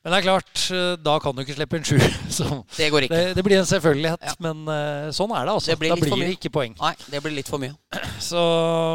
[0.06, 1.96] men det er klart, eh, da kan du ikke slippe en sju.
[2.78, 3.16] Det går ikke.
[3.16, 4.34] det, det blir en selvfølgelighet, Ja.
[4.44, 5.72] men uh, sånn er det altså.
[5.72, 6.76] Det blir da blir det ikke poeng.
[6.78, 7.74] Nei, det blir litt for mye.
[8.22, 8.38] Så,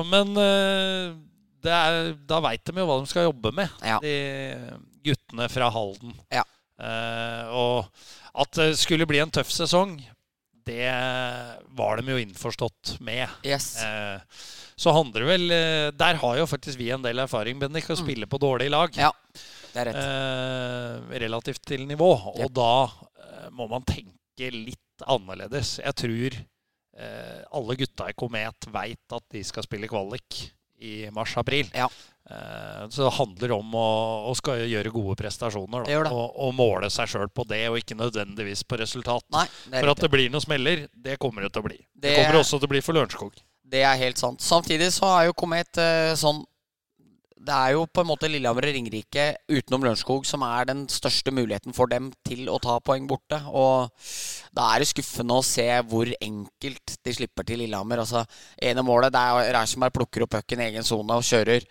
[0.08, 1.12] men uh,
[1.67, 2.00] det er,
[2.32, 4.00] da veit de jo hva de skal jobbe med, Ja.
[4.00, 4.15] de
[5.04, 6.15] guttene fra Halden.
[6.32, 6.45] Ja.
[6.80, 9.97] Uh, og at det skulle bli en tøff sesong,
[10.63, 10.88] det
[11.76, 13.28] var de jo innforstått med.
[13.43, 13.74] Yes.
[14.80, 18.30] Så handler det vel Der har jo faktisk vi en del erfaring, Bendik, å spille
[18.32, 18.95] på dårlig lag.
[18.95, 19.10] Mm.
[19.10, 19.12] Ja.
[19.75, 22.12] Eh, relativt til nivå.
[22.36, 22.53] Og Yep.
[22.53, 25.79] da eh, må man tenke litt annerledes.
[25.81, 26.39] Jeg tror
[26.97, 30.41] eh, alle gutta i Komet veit at de skal spille kvalik
[30.81, 31.69] i mars-april.
[31.77, 31.88] Ja.
[32.29, 33.88] Eh, så det handler om å,
[34.29, 35.86] å skal gjøre gode prestasjoner.
[35.86, 36.12] Da, det.
[36.12, 39.25] og, og måle seg sjøl på det, og ikke nødvendigvis på resultat.
[39.34, 41.79] Nei, det For at det blir noen smeller, det kommer det til å bli.
[41.93, 43.41] Det, Det- kommer også til å bli for Lørenskog.
[43.71, 44.41] Det er helt sant.
[44.43, 46.41] Samtidig så er jo Komet eh, sånn
[47.41, 51.34] Det er jo på en måte Lillehammer og Ringerike utenom Lørenskog som er den største
[51.34, 53.39] muligheten for dem til å ta poeng borte.
[53.49, 53.89] Og
[54.54, 58.04] da er det skuffende å se hvor enkelt de slipper til Lillehammer.
[58.04, 58.21] Altså,
[58.62, 61.65] ene målet det er Reichenberg plukker opp pucken i egen sone og kjører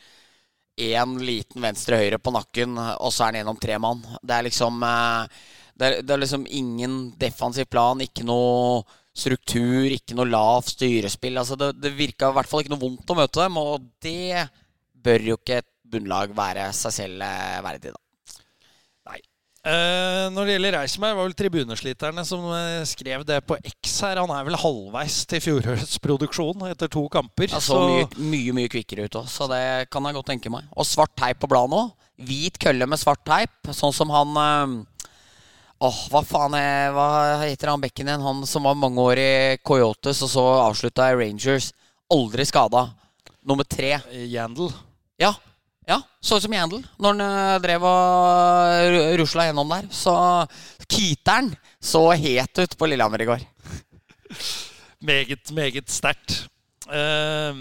[0.80, 4.00] én liten venstre-høyre på nakken, og så er han gjennom tre mann.
[4.22, 5.42] Det er liksom eh,
[5.80, 8.82] det er, det er liksom ingen defensiv plan, ikke noe
[9.16, 11.38] struktur, ikke noe lavt styrespill.
[11.40, 14.48] Altså det, det virka i hvert fall ikke noe vondt å møte dem, og det
[15.04, 18.04] bør jo ikke et bunnlag være seg selv eh, verdig, da.
[19.60, 24.16] Eh, når det gjelder Reisberg, var vel tribunesliterne som eh, skrev det på X her.
[24.22, 27.50] Han er vel halvveis til fjorårets produksjon etter to kamper.
[27.52, 30.70] Ja, så mye, mye mye kvikkere ut òg, så det kan jeg godt tenke meg.
[30.72, 31.82] Og svart teip på bladet nå.
[32.24, 34.86] Hvit kølle med svart teip, sånn som han
[35.80, 37.06] Åh, hva faen er, Hva
[37.40, 38.24] heter han bekken igjen?
[38.24, 39.30] Han som var mange år i
[39.64, 41.70] Coyotes, og så avslutta i Rangers.
[42.12, 42.90] Aldri skada.
[43.48, 43.94] Nummer tre.
[44.28, 44.72] Yandel.
[45.20, 45.34] Ja.
[45.88, 49.88] ja, Så ut som Yandel når han eh, drev og rusla gjennom der.
[49.92, 50.14] Så
[50.90, 53.44] keeteren så het ut på Lillehammer i går.
[55.04, 56.46] Meget, meget sterkt.
[56.90, 57.54] Eh,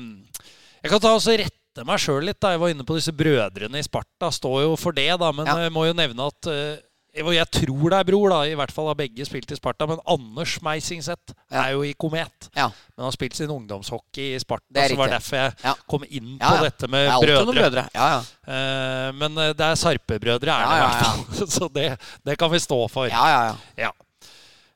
[0.84, 2.40] jeg kan ta også rette meg sjøl litt.
[2.42, 4.32] da Jeg var inne på disse brødrene i Sparta.
[4.36, 5.32] Står jo for det, da.
[5.32, 5.58] Men Ja.
[5.68, 6.78] jeg må jo nevne at eh,
[7.14, 8.40] jeg tror det er bror, da.
[8.46, 9.88] I hvert fall har begge spilt i Sparta.
[9.90, 11.64] Men Anders Meisingseth Ja.
[11.64, 12.50] er jo i Komet.
[12.56, 14.66] Ja, Men har spilt sin ungdomshockey i Sparta.
[14.72, 15.74] Det Så var derfor jeg Ja.
[15.90, 17.54] kom inn på dette med brødre.
[17.54, 17.90] brødre.
[17.96, 18.20] Ja, ja.
[18.54, 21.48] Eh, men eh, det er Sarpe-brødre, er det i hvert fall.
[21.58, 23.08] Så det, det kan vi stå for.
[23.08, 23.56] ja, ja, ja.
[23.78, 23.92] Ja.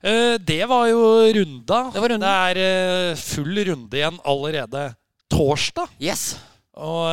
[0.04, 1.00] Eh, det var jo
[1.32, 1.92] runda.
[1.94, 2.08] Det var.
[2.10, 4.96] Det er uh, full runde igjen allerede
[5.32, 5.88] torsdag.
[6.02, 6.36] Yes.
[6.76, 7.08] Og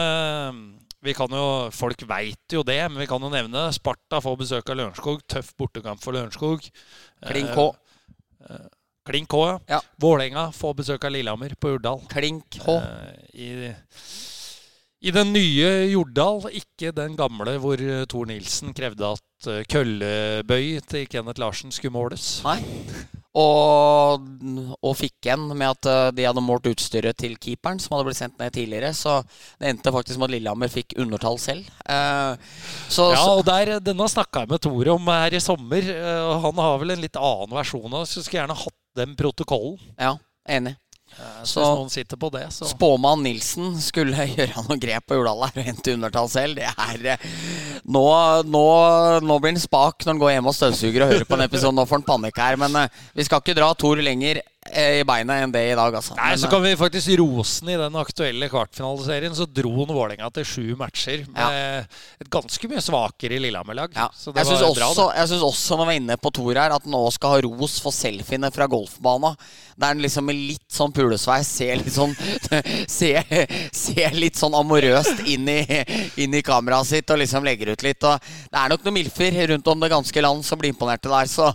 [1.02, 3.68] vi kan jo Folk veit jo det, men vi kan jo nevne.
[3.74, 5.22] Sparta får besøk av Lørenskog.
[5.30, 6.66] Tøff bortekamp for Lørenskog.
[7.26, 7.70] Klink Eh, K.
[9.08, 9.58] Klink K, ja.
[9.76, 9.80] Ja.
[10.00, 12.02] Vålerenga får besøk av Lillehammer på Urdal.
[12.12, 12.76] Klink H.
[12.76, 13.48] Eh, I,
[15.08, 20.80] I den nye Jordal, ikke den gamle hvor Thor Tor Nilsen krevde at eh, køllebøy
[20.88, 22.42] til Kenneth Larsen skulle måles.
[22.44, 22.60] Nei.
[23.38, 24.24] Og,
[24.82, 28.18] og fikk en med at eh, de hadde målt utstyret til keeperen, som hadde blitt
[28.18, 28.90] sendt ned tidligere.
[28.96, 29.20] Så
[29.60, 31.68] det endte faktisk med at Lillehammer fikk undertall selv.
[31.86, 32.34] Eh,
[32.90, 35.78] så, Ja, og der, Denne snakka jeg med Tore om her i sommer.
[35.94, 38.10] eh, og Han har vel en litt annen versjon av det.
[38.16, 39.78] Skulle gjerne hatt den protokollen.
[39.98, 40.16] ja,
[40.48, 40.74] enig.
[41.44, 45.42] Så- hvis noen sitter på det, så Spåmann Nilsen skulle gjøre noe grep på Jordal
[45.48, 46.56] her og hente undertall selv.
[46.60, 47.26] Det er eh,
[47.90, 48.04] nå,
[48.48, 48.64] nå,
[49.24, 51.74] nå blir han spak når han går hjem og støvsuger og hører på en episode.
[51.76, 52.56] Nå får han panikk her.
[52.60, 54.40] Men eh, vi skal ikke dra Tor lenger
[54.70, 56.14] i beina enn det i dag, altså.
[56.18, 59.35] Nei, Men, så eh, kan vi faktisk rose den i den aktuelle kvartfinaliserien.
[59.37, 61.88] Så dro han Vålerenga til sju matcher med
[62.20, 63.94] et ganske mye svakere Lillehammer-lag.
[63.96, 64.09] Ja.
[64.16, 66.94] Så det Jeg syns også, også når vi var inne på Tor her, at han
[66.94, 69.35] nå skal ha ros for selfiene fra golfbana.
[69.80, 72.12] Der han liksom med litt sånn pulesveis ser litt sånn
[72.98, 73.24] ser,
[73.72, 75.61] ser litt sånn amorøst inn i,
[76.20, 78.04] inn i kameraet sitt og liksom legger ut litt.
[78.04, 81.30] Og det er nok noen milfer rundt om det ganske land som blir imponerte der,
[81.30, 81.48] så,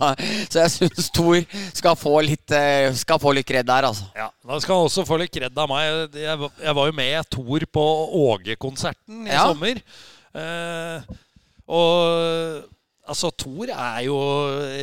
[0.50, 1.38] så jeg syns Tor
[1.76, 4.08] skal få litt eh, Skal få litt kred der, altså.
[4.18, 6.10] Ja, Da skal han også få litt kred av meg.
[6.18, 7.84] Jeg, var- jeg var jo med Tor på
[8.18, 9.44] Åge-konserten i Ja.
[9.46, 9.78] sommer.
[10.34, 11.02] Eh,
[11.68, 12.64] og
[13.06, 14.16] altså, Thor er jo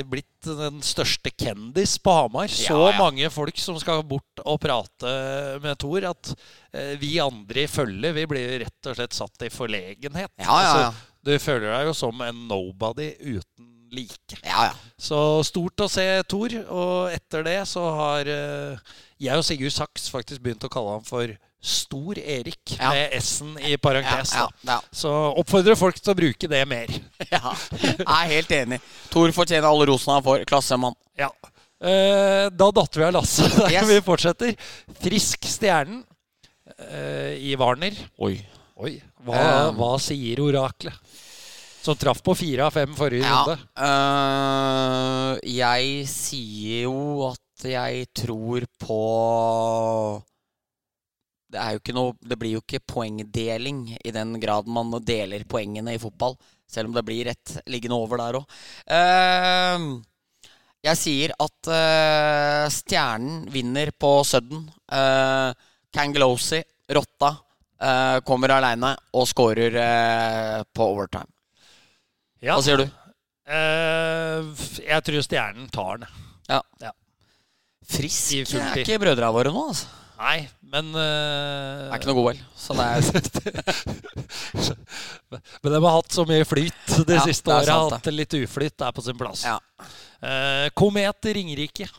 [0.09, 2.47] blitt den største kendis på Hamar.
[2.51, 2.97] Så Ja, ja.
[2.99, 6.33] mange folk som skal bort og prate med Thor, at
[6.73, 10.31] eh, vi andre i følge vi blir rett og slett satt i forlegenhet.
[10.39, 10.47] Ja.
[10.47, 14.37] Altså, du føler deg jo som en nobody uten like.
[14.43, 14.73] Ja, ja.
[14.99, 16.53] Så stort å se Thor.
[16.73, 21.05] Og etter det så har eh, jeg og Sigurd Saks faktisk begynt å kalle ham
[21.07, 21.31] for
[21.63, 22.89] Stor Erik, Ja.
[22.91, 24.33] med S-en i parentes.
[24.35, 24.81] ja, ja.
[24.91, 25.07] Så
[25.39, 26.91] oppfordrer folk til å bruke det mer.
[27.31, 27.53] ja.
[27.79, 28.81] Jeg er helt enig.
[29.13, 30.43] Tor fortjener alle rosene han får.
[30.49, 30.97] Klassemann.
[31.15, 31.29] Ja.
[31.83, 33.55] Eh, da datt vi av lasset.
[33.71, 33.87] Yes.
[33.87, 34.57] Vi fortsetter.
[35.03, 36.01] Frisk Stjernen
[36.89, 37.95] eh, i Warner.
[38.19, 38.35] Oi.
[38.83, 39.75] Oi, hva, Um.
[39.77, 40.95] hva sier oraklet?
[41.83, 43.57] Som traff på fire av fem forrige Ja, runde.
[43.83, 48.99] øh, jeg sier jo at jeg tror på
[51.53, 55.43] det, er jo ikke noe, det blir jo ikke poengdeling i den grad man deler
[55.45, 56.37] poengene i fotball.
[56.65, 58.55] Selv om det blir rett liggende over der òg.
[60.87, 64.65] jeg sier at uh, Stjernen vinner på Sudden.
[64.89, 65.53] Uh,
[65.93, 67.35] Kangelosi, Rotta,
[67.83, 69.77] uh, kommer aleine og scorer
[70.73, 71.32] på overtime.
[72.43, 72.57] Ja.
[72.57, 72.85] Hva sier du?
[73.47, 74.51] Eh,
[74.83, 76.21] jeg tror Stjernen tar den.
[77.93, 79.87] Frisk er ikke brødrene våre nå, altså.
[80.23, 82.37] Nei, men Det eh, er ikke noe god vel.
[82.55, 82.99] Så det er
[85.63, 88.85] Men de har hatt så mye flyt det Ja, siste sant, Hatt litt uflyt.
[88.85, 89.43] Er på sin plass.
[89.47, 89.57] Ja.
[90.23, 91.89] Uh, Komet Ringerike.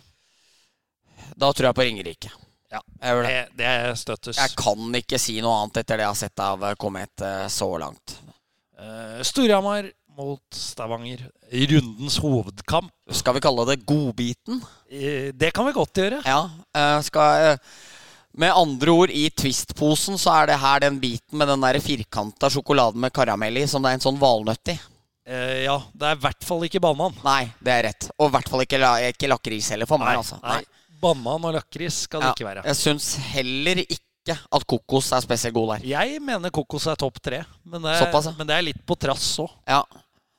[1.35, 2.33] Da tror jeg på Ringerike.
[2.73, 2.81] Ja.
[3.03, 3.35] Jeg det.
[3.35, 4.41] Det, det støttes.
[4.41, 8.17] Jeg kan ikke si noe annet etter det jeg har sett av Komet så langt.
[8.79, 11.25] Uh, Storhamar mot Stavanger.
[11.53, 12.91] Rundens hovedkamp.
[13.11, 14.61] Skal vi kalle det godbiten?
[15.35, 16.21] Det kan vi godt gjøre.
[16.27, 16.41] Ja.
[16.77, 17.59] eh, Skal eh,
[18.35, 22.51] Med andre ord, i Twist-posen så er det her den biten med den der firkanta
[22.51, 24.79] sjokoladen med karamell i, som det er en sånn valnøtt i.
[25.27, 27.15] Eh, ja, det er i hvert fall ikke banan.
[27.25, 28.09] Nei, det er rett.
[28.19, 28.81] Og i hvert fall ikke,
[29.15, 30.41] ikke lakris heller for meg, altså.
[30.43, 30.63] nei.
[31.05, 32.65] Banan og lakris skal det Ja, ikke være.
[32.71, 35.85] Jeg syns heller ikke at kokos er spesielt god der.
[35.93, 38.33] Jeg mener kokos er topp tre, men det er, Såpass, ja.
[38.39, 39.53] men det er litt på trass òg.
[39.69, 39.83] Ja.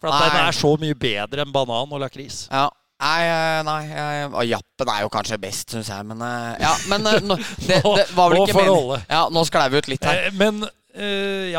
[0.01, 2.45] For at den er så mye bedre enn banan og lakris.
[2.51, 2.67] Ja.
[2.95, 6.05] Nei, nei, nei eh, og Jappen er jo kanskje best, syns jeg.
[6.07, 7.19] Men eh, ja, men eh,
[7.67, 9.03] det, det var vel ikke meningen.
[9.11, 10.21] Ja, nå sklei vi ut litt her.
[10.29, 10.63] Eh, Men
[10.95, 11.51] eh,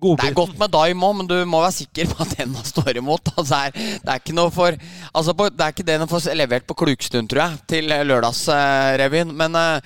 [0.00, 2.54] ja, Det er godt med Daim òg, men du må være sikker på at den
[2.64, 3.28] står imot.
[3.38, 4.76] Altså, det, er, det ikke noe for
[5.14, 9.32] Altså, på, det er ikke det den får levert på Klukstund, tror jeg, til lørdagsrevyen.
[9.36, 9.80] Men eh,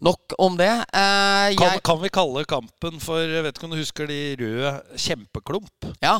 [0.00, 0.70] nok om det.
[0.70, 4.20] Eh, Kan, jeg, kan vi kalle kampen for Jeg vet ikke om du husker de
[4.40, 5.90] røde kjempeklump?
[6.02, 6.18] ja,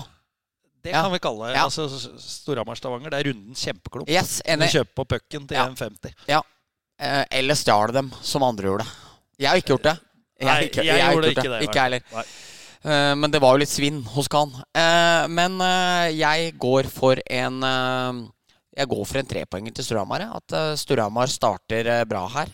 [0.84, 1.02] Det Ja.
[1.02, 1.50] kan vi kalle.
[1.54, 1.64] Ja.
[1.64, 1.88] Altså
[2.20, 3.10] Storhamar-Stavanger.
[3.12, 4.08] Det er rundens kjempeklump.
[4.08, 5.66] yes, Du kjøper på pucken til Ja.
[5.68, 6.14] 1,50.
[7.00, 8.86] Eh, eller stjal dem, som andre gjorde.
[9.40, 9.96] Jeg har ikke gjort det.
[10.40, 12.26] Jeg, Nei, ikke, jeg jeg gjorde ikke det, Ikke jeg heller.
[12.84, 14.52] Eh, men det var jo litt svinn hos Khan.
[14.72, 17.60] Eh, men eh, jeg går for en
[18.70, 20.24] Jeg går for en trepoenger til Storhamar.
[20.38, 22.52] At Storhamar starter bra her.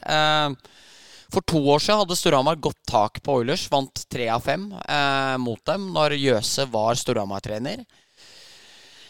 [1.31, 3.67] For to år siden hadde Storhamar godt tak på Oilers.
[3.71, 4.65] Vant tre av fem
[5.39, 7.85] mot dem når Jøse var Storhamar-trener.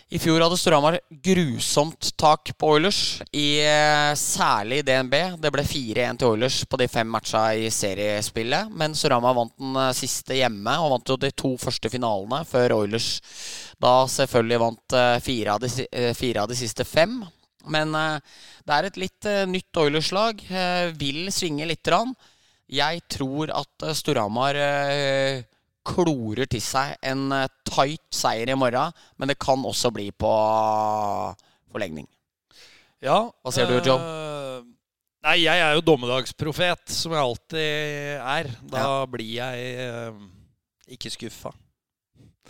[0.07, 5.15] I fjor hadde Storhamar grusomt tak på Oilers, i, eh, særlig i DNB.
[5.43, 8.71] Det ble 4-1 til Oilers på de fem matcha i seriespillet.
[8.71, 12.77] Men Storhamar vant den eh, siste hjemme, og vant jo de to første finalene før
[12.77, 13.09] Oilers
[13.83, 17.19] da selvfølgelig vant eh, fire av de, fire av de siste fem.
[17.67, 20.39] Men det er et litt nytt Oilers-lag.
[20.95, 22.13] Vil svinge lite grann.
[22.71, 24.55] Jeg tror at Storhamar
[25.87, 30.33] klorer til seg en eh, tight seier i morgen, men det kan også bli på
[31.73, 32.09] forlengning.
[33.05, 33.99] Ja, Hva ser du, Joe?
[34.01, 34.65] eh,
[35.27, 37.61] nei, jeg er jo dommedagsprofet, som jeg alltid
[38.23, 38.51] er.
[38.73, 40.19] Da blir jeg øh,
[40.97, 41.53] ikke skuffa.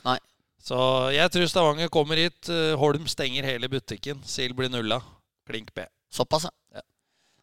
[0.06, 0.18] Nei.
[0.66, 0.76] Så
[1.14, 2.48] jeg tror Stavanger kommer hit.
[2.50, 4.22] eh, Holm stenger hele butikken.
[4.26, 4.98] Sil blir nulla.
[5.46, 5.84] Klink B.
[6.10, 6.82] Såpass, ja.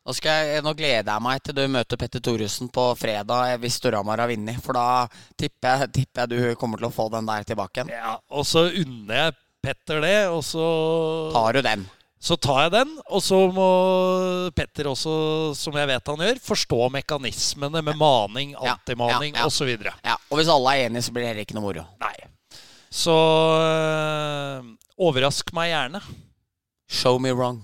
[0.04, 3.60] Nå, skal jeg, nå gleder jeg meg til du møter Petter Thoresen på fredag eh,
[3.62, 4.60] hvis Storhamar har vunnet.
[4.64, 5.06] For da
[5.40, 7.94] tipper jeg, tipper jeg du kommer til å få den der tilbake igjen.
[7.96, 10.64] Ja, og så unner jeg Petter det, og så
[11.32, 11.86] Tar du den?
[12.24, 13.68] Så tar jeg den, og så må
[14.56, 15.14] Petter også,
[15.60, 19.48] som jeg vet han gjør, forstå mekanismene med maning, Ja, antimaning ja, ja.
[19.48, 19.72] osv.
[20.04, 21.84] Ja, Og hvis alle er enige, så blir det heller ikke noe moro.
[22.04, 22.14] Nei.
[22.92, 26.04] Så øh, overrask meg gjerne.
[26.92, 27.64] Show me wrong.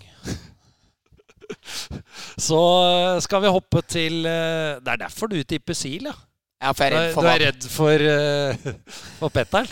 [2.49, 6.15] Så øh, skal vi hoppe til øh, Det er derfor du tipper Sil, ja.
[6.59, 8.79] Ja, for jeg er redd for du er redd for, uh,
[9.21, 9.69] for Petteren?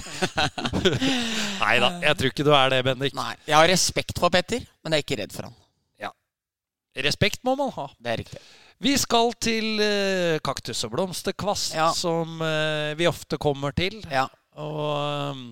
[1.63, 3.15] Nei da, jeg tror ikke du er det, Bendik.
[3.17, 5.57] Nei, Jeg har respekt for Petter, men jeg er ikke redd for han.
[7.05, 7.87] Respekt må man ha.
[8.01, 8.39] Det er riktig.
[8.81, 11.91] Vi skal til uh, kaktus og blomsterkvast, Ja.
[11.93, 13.99] som uh, vi ofte kommer til.
[14.11, 14.27] Ja.
[14.57, 15.43] Og um,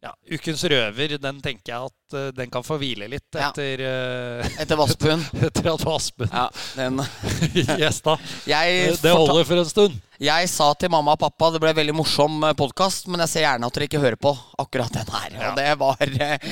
[0.00, 4.46] ja, Ukens røver, den tenker jeg at uh, den kan få hvile litt etter, uh,
[4.62, 5.20] Etter Vassbuen.
[5.48, 6.46] etter at Vassbuen Ja,
[6.78, 7.02] den
[7.82, 8.14] gjesta.
[8.48, 9.98] jeg, Det holder for en stund.
[10.24, 13.44] jeg sa til mamma og pappa det ble en veldig morsom podkast, men jeg ser
[13.44, 14.32] gjerne at dere ikke hører på
[14.64, 15.36] akkurat den her.
[15.36, 15.50] Ja.
[15.50, 16.50] Og det var uh,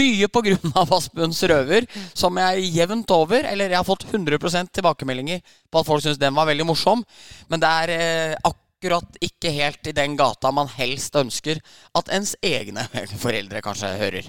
[0.00, 4.72] mye på grunn av Vassbuens røver, som jeg jevnt over Eller jeg har fått 100%
[4.80, 7.04] tilbakemeldinger på at folk syns den var veldig morsom,
[7.52, 8.38] men det er eh,
[8.76, 11.60] akkurat ikke helt i den gata man helst ønsker
[11.96, 12.84] at ens egne
[13.24, 14.28] foreldre kanskje hører.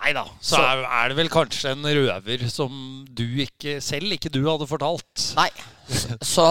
[0.00, 0.24] Nei da.
[0.40, 4.68] Så, Så- er, det vel kanskje en røver som du ikke selv ikke du hadde
[4.68, 5.30] fortalt.
[5.36, 5.48] Nei.
[6.22, 6.44] Så,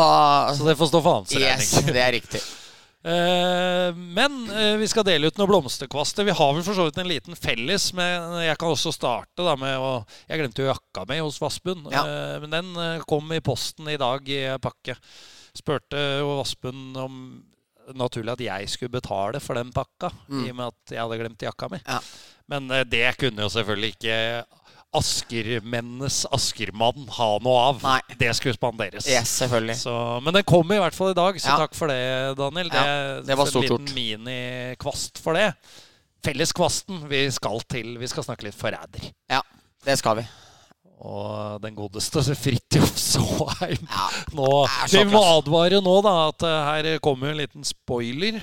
[0.58, 1.54] Så det får stå for hans regning.
[1.54, 2.42] Yes, det er riktig.
[3.00, 6.26] Eh, men eh, vi skal dele ut noen blomsterkvaster.
[6.28, 7.86] Vi har vel for så vidt en liten felles.
[7.96, 11.88] Men jeg kan også starte da med å Jeg glemte jo jakka mi hos Vassbund.
[11.96, 12.02] Ja.
[12.04, 14.98] Eh, men den kom i posten i dag i pakke.
[15.60, 17.20] Spurte jo Aspen om
[17.98, 20.44] Naturlig at jeg skulle betale for den pakka, Mm.
[20.46, 21.80] i og med at jeg hadde glemt jakka mi.
[21.88, 22.00] Ja.
[22.50, 24.18] Men eh, det kunne jo selvfølgelig ikke
[24.94, 27.82] Askermennenes Askermann ha noe av.
[27.84, 28.00] Nei.
[28.20, 29.06] Det skulle spanderes.
[29.10, 29.76] Yes, selvfølgelig.
[29.84, 29.94] Så,
[30.26, 31.58] men den kom i hvert fall i dag, så Ja.
[31.64, 32.00] takk for det,
[32.40, 32.70] Daniel.
[32.74, 33.94] Ja, det var stort En gjort.
[33.94, 35.54] liten minikvast for det.
[36.26, 37.98] Felleskvasten vi skal til.
[38.02, 39.12] Vi skal snakke litt forræder.
[39.30, 39.42] Ja,
[39.86, 40.28] det skal vi.
[41.00, 43.84] Og den godeste Fridtjof Saaheim.
[43.88, 44.50] Ja, Nå,
[44.92, 48.42] vi må advare nå da at eh, her kommer en liten spoiler.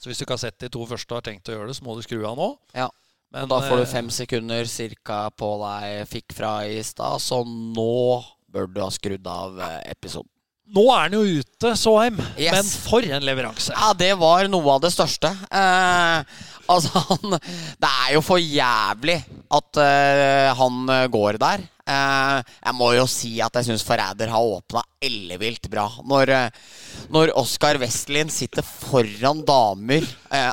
[0.00, 1.76] Så hvis du ikke har sett de to første og har tenkt å gjøre det,
[1.76, 2.52] så må du skru av nå.
[2.76, 2.88] Ja.
[3.30, 7.42] Men, da får du eh, fem sekunder cirka på deg fikk fra i stad, så
[7.46, 8.18] nå
[8.50, 10.30] bør du ha skrudd av eh, episoden.
[10.70, 12.18] Nå er den jo ute, Saaheim.
[12.38, 12.54] Yes.
[12.54, 13.74] Men for en leveranse.
[13.74, 15.32] Ja, det var noe av det største.
[15.50, 19.18] Eh, altså, han Det er jo for jævlig
[19.50, 21.62] at uh, han eh, går der.
[21.90, 25.88] Uh, jeg må jo si at jeg syns Forræder har åpna ellevilt bra.
[26.06, 30.06] Når, uh, når Oskar Westlin sitter foran damer,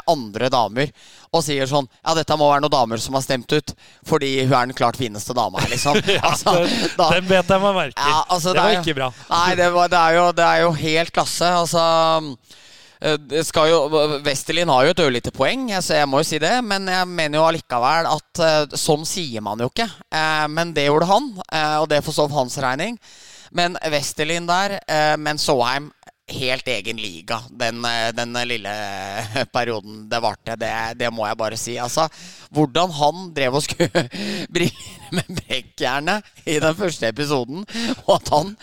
[0.09, 0.89] andre damer,
[1.35, 3.73] og sier sånn Ja, dette må være noen damer som har stemt ut,
[4.07, 5.99] fordi hun er den klart fineste dama her, liksom.
[6.17, 8.01] Ja, Altså, den, da- den bet jeg meg merke.
[8.09, 9.11] Ja, altså, det var jo- ikke bra.
[9.29, 11.51] Nei, det, var, det, er jo, det er jo helt klasse.
[11.61, 11.83] Altså
[13.29, 13.79] det skal jo,
[14.25, 16.55] Westerlin har jo et ørlite poeng, så jeg må jo si det.
[16.65, 19.85] Men jeg mener jo allikevel at uh, sånn sier man jo ikke.
[20.09, 21.31] Uh, men det gjorde han,
[21.81, 22.97] og det får stå for hans regning.
[23.55, 24.75] Men Westerlin der,
[25.21, 25.91] men Såheim
[26.27, 28.73] helt egen liga, den, den lille
[29.53, 30.57] perioden det varte.
[30.59, 31.77] Det, det, må jeg bare si.
[31.79, 32.07] Altså,
[32.51, 34.03] hvordan han drev og skulle
[35.15, 37.65] med brekkjernet i den første episoden,
[38.05, 38.53] og at han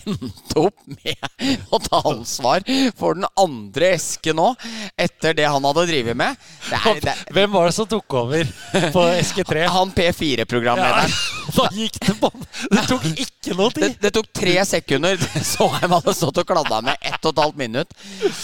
[0.00, 2.64] endte opp med å ta ansvar
[2.98, 4.52] for den andre esken nå,
[5.00, 6.36] etter det han hadde drevet med
[6.70, 8.48] det er, det Hvem var det som tok over
[8.94, 9.64] på eske 3?
[9.70, 11.10] Han P4-programlederen.
[11.10, 12.30] Ja, da gikk det på
[12.70, 13.84] Det tok ikke noe tid.
[13.84, 17.60] Det, det tok tre sekunder, Såheim hadde stått og kladda med ett og et halvt
[17.60, 17.96] minutt.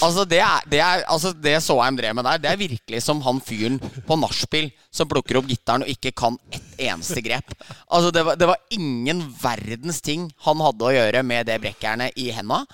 [0.04, 3.22] Altså, det, er, det, er, altså, det Såheim drev med der, det er virkelig som
[3.26, 7.45] han fyren på nachspiel som plukker opp gitaren og ikke kan ett eneste grep.
[7.86, 12.16] Altså, det var, det var, ingen verdens ting han hadde å gjøre med det brekkjernet
[12.20, 12.64] i henda.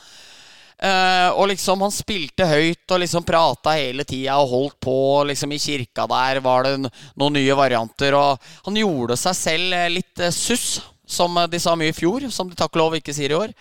[0.83, 4.97] Uh, og liksom Han spilte høyt og liksom prata hele tida og holdt på.
[5.31, 8.17] liksom I kirka der var det noen nye varianter.
[8.19, 12.27] Og han gjorde seg selv litt uh, suss, som de sa mye i fjor.
[12.35, 13.55] Som de takk og lov ikke sier i år.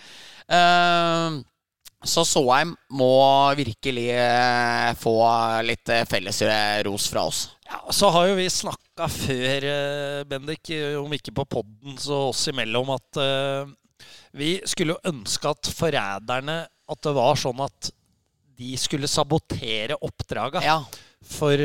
[0.50, 1.38] Uh,
[2.02, 3.14] så Såheim må
[3.54, 4.08] virkelig
[4.98, 5.14] få
[5.62, 7.44] litt fellesros fra oss.
[7.68, 12.44] Ja, Så har jo vi snakka før, eh, Bendik, om ikke på podden, så oss
[12.52, 13.70] imellom, at uh,
[14.36, 17.90] vi skulle jo ønske at forræderne At det var sånn at
[18.58, 20.60] de skulle sabotere oppdraga.
[20.64, 20.80] Ja.
[21.22, 21.56] For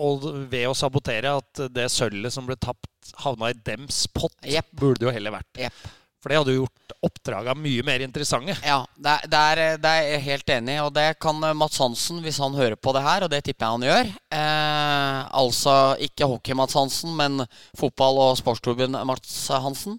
[0.00, 4.66] Og ved å sabotere at det sølvet som ble tapt, havna i dems pott, yep.
[4.72, 5.50] burde jo heller vært.
[5.68, 5.99] Yep.
[6.20, 8.58] For det hadde jo gjort oppdraga mye mer interessante.
[8.60, 10.82] Ja, det er, det, er, det er, jeg helt enig i.
[10.84, 13.78] Og det kan Mats Hansen, hvis han hører på det her, og det tipper jeg
[13.78, 17.40] han gjør eh, Altså ikke hockey-Mats Hansen, men
[17.78, 19.96] fotball- og sportsklubben Mats Hansen.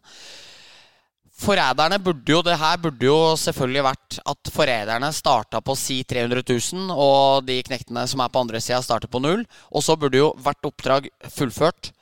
[1.41, 6.43] Forræderne burde jo Det her burde jo selvfølgelig vært at forræderne starta på si 300
[6.45, 9.41] 000, og de knektene som er på andre sida, starter på null.
[9.74, 11.95] Og så burde jo hvert oppdrag fullført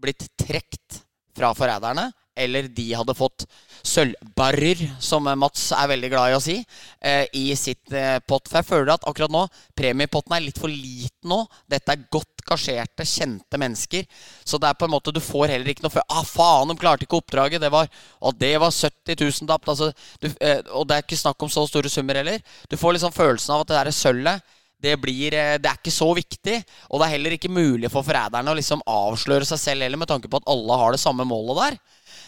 [0.00, 1.02] blitt trukket
[1.36, 3.46] fra forræderne eller de hadde fått
[3.86, 6.56] sølvbarrer, som Mats er veldig glad i å si,
[7.00, 8.48] eh, i sitt eh, pott.
[8.48, 9.44] For jeg føler at akkurat nå
[9.78, 11.42] premiepotten er litt for liten nå.
[11.70, 14.06] Dette er godt gasjerte, kjente mennesker.
[14.44, 16.78] Så det er på en måte, du får heller ikke noe før Ah, faen, de
[16.80, 17.62] klarte ikke oppdraget!
[17.62, 17.88] Det var,
[18.20, 19.72] og det var 70 000 tapt.
[19.72, 19.90] Altså,
[20.22, 20.30] du,
[20.72, 22.44] og det er ikke snakk om så store summer heller.
[22.70, 26.08] Du får liksom følelsen av at det der sølvet det, blir, det, er ikke så
[26.16, 26.56] viktig.
[26.90, 30.10] Og det er heller ikke mulig for forræderne å liksom avsløre seg selv heller, med
[30.10, 31.78] tanke på at alle har det samme målet der.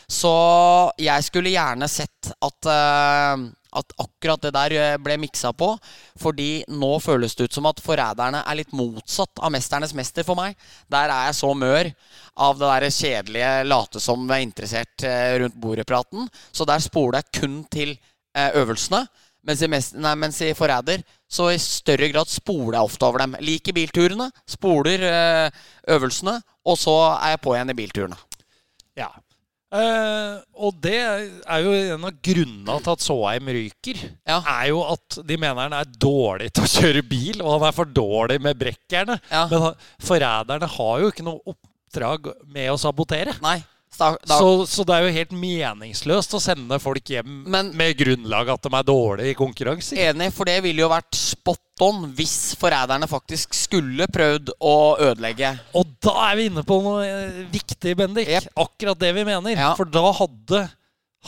[0.09, 0.33] Så
[0.97, 3.43] jeg skulle gjerne sett at, uh,
[3.77, 5.75] at akkurat det der eh, ble miksa på.
[6.19, 10.39] Fordi nå føles det ut som at Forræderne er litt motsatt av 'Mesternes mester' for
[10.41, 10.57] meg.
[10.89, 11.93] Der er jeg så mør
[12.41, 16.25] av det der kjedelige late som er interessert uh, rundt bordet-praten.
[16.57, 17.99] Så der spoler jeg kun til
[18.39, 19.05] øvelsene.
[19.45, 19.95] Mens i, mest,
[20.45, 23.37] i Forræder så i større grad spoler jeg ofte over dem.
[23.41, 25.51] Liker bilturene, spoler
[25.89, 28.19] øvelsene, og så er jeg på igjen i bilturene.
[28.99, 29.09] Ja,
[29.69, 34.01] Uh, og det er jo en av grunnene til at Såheim ryker.
[34.25, 34.39] Ja.
[34.41, 37.77] Er jo at de mener han er dårlig til å kjøre bil, og han er
[37.77, 39.27] for dårlig med brekkjernet.
[39.33, 39.45] Ja.
[39.53, 43.37] Men forræderne har jo ikke noe oppdrag med å sabotere.
[43.45, 43.61] Nei
[43.99, 44.39] da, da.
[44.39, 48.65] Så, så, det er jo helt meningsløst å sende folk hjem Men, med grunnlag at
[48.65, 49.99] de er dårlige i konkurranse.
[49.99, 54.77] Enig, for det ville jo vært spot on hvis forræderne faktisk skulle prøvd å
[55.11, 55.53] ødelegge.
[55.79, 58.31] Og da er vi inne på noe eh, viktig, Bendik.
[58.39, 58.51] Yep.
[58.65, 59.55] Akkurat det vi mener.
[59.55, 59.73] Ja.
[59.79, 60.65] For da hadde,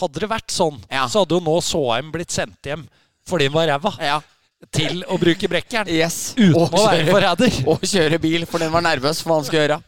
[0.02, 1.06] hadde det vært sånn, ja.
[1.10, 2.86] så hadde jo nå Såheim blitt sendt hjem
[3.28, 3.98] fordi han var ræva.
[4.02, 4.20] Ja
[4.68, 5.88] til å bruke brekkjern.
[5.88, 6.34] Yes.
[6.36, 7.54] Uten å være forræder.
[7.70, 9.78] Og kjøre bil, for den var nervøs for hva han skulle gjøre.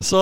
[0.00, 0.20] Så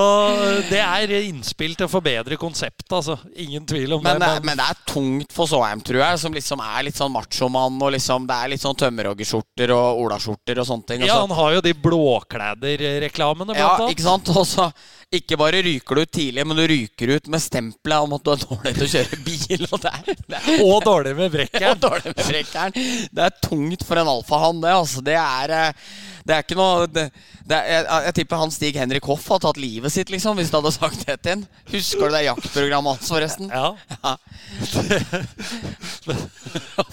[0.68, 3.18] det er innspill til å forbedre konseptet, altså.
[3.38, 4.28] Ingen tvil om men, det.
[4.38, 7.78] Men, men det er tungt for Såheim, tror jeg, som liksom er litt sånn machomann.
[7.82, 11.06] Og liksom, det er litt sånn tømmerhoggerskjorter og olaskjorter og sånne ting.
[11.08, 13.84] Ja, han har jo de blåkleder-reklamene, blant annet.
[13.86, 14.32] Ja, ikke sant?
[14.34, 14.70] Og så
[15.14, 18.32] ikke bare ryker du ut tidlig, men du ryker ut med stempelet om at du
[18.34, 19.66] er dårlig til å kjøre bil.
[19.70, 21.70] Og, det er, det er, og dårlig med brekkeren.
[21.78, 22.76] og dårlig med brekkeren.
[23.16, 24.74] Det er tungt for en alfahann, det.
[24.74, 25.04] Altså.
[25.06, 25.86] Det er, eh,
[26.28, 27.06] det er ikke noe det,
[27.48, 30.52] det er, jeg, jeg, tipper han Stig Henrik Hoff har tatt livet sitt, liksom, hvis
[30.52, 31.44] du hadde sagt det til ham.
[31.72, 33.48] Husker du det jaktprogrammet hans, forresten?
[33.48, 33.72] Ja.
[34.04, 34.14] ja.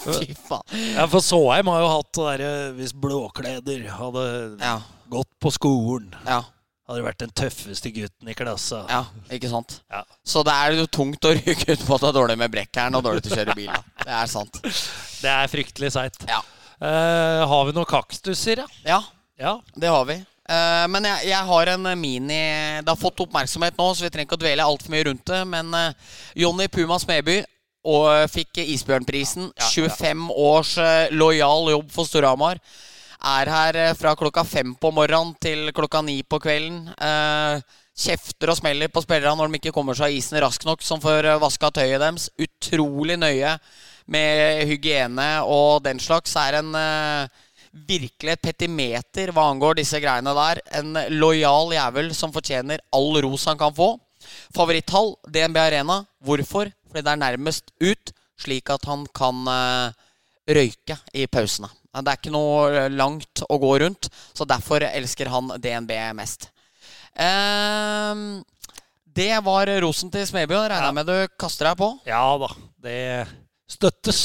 [0.06, 0.66] Fy faen.
[0.96, 4.26] Ja, for Såheim har jo hatt det derre Hvis blåkleder hadde
[4.60, 4.76] ja.
[5.12, 6.42] gått på skolen ja
[6.86, 8.84] hadde vært den tøffeste gutten i klassa.
[8.92, 9.00] Ja,
[9.34, 9.80] ikke sant?
[9.90, 10.04] Ja.
[10.22, 12.98] Så det er jo tungt å ryke ut på at du er dårlig med brekkeren
[13.00, 13.72] og dårlig til å kjøre bil.
[14.04, 14.60] Det er sant.
[14.62, 16.28] Det er fryktelig seigt.
[16.30, 16.44] Ja.
[16.76, 18.68] Uh, har vi noen kaktuser, ja?
[18.86, 19.02] Ja,
[19.40, 19.60] ja.
[19.76, 20.20] det har vi.
[20.46, 22.36] Uh, men jeg, jeg, har en mini
[22.86, 25.44] Det har fått oppmerksomhet nå, så vi trenger ikke å dvele altfor mye rundt det.
[25.50, 27.40] Men uh, Jonny Puma Smeby
[27.86, 29.52] og fikk Isbjørnprisen.
[29.74, 32.62] 25 års uh, lojal jobb for Storhamar.
[33.26, 36.92] Er her eh, fra klokka fem på morgenen til klokka ni på kvelden.
[36.94, 37.64] Eh,
[37.96, 41.02] kjefter og smeller på spillerne når de ikke kommer seg av isen raskt nok, som
[41.02, 42.28] får eh, vaska tøyet deres.
[42.38, 43.56] Utrolig nøye
[44.12, 46.36] med hygiene og den slags.
[46.38, 47.42] Er en eh,
[47.76, 50.62] virkelig et petimeter hva angår disse greiene der.
[50.80, 53.96] En lojal jævel som fortjener all ros han kan få.
[54.56, 56.02] Favoritthall DNB Arena.
[56.24, 56.72] Hvorfor?
[56.88, 60.06] Fordi det er nærmest ut, slik at han kan eh,
[60.56, 61.70] røyke i pausene.
[61.96, 66.50] Det er ikke noe eh, langt å gå rundt, så derfor elsker han DNB mest.
[67.16, 68.44] Um,
[69.16, 70.58] det var rosen til Smedby.
[70.58, 71.94] Regner jeg med du kaster deg på?
[72.08, 72.50] Ja da.
[72.84, 73.00] Det
[73.72, 74.22] støttes.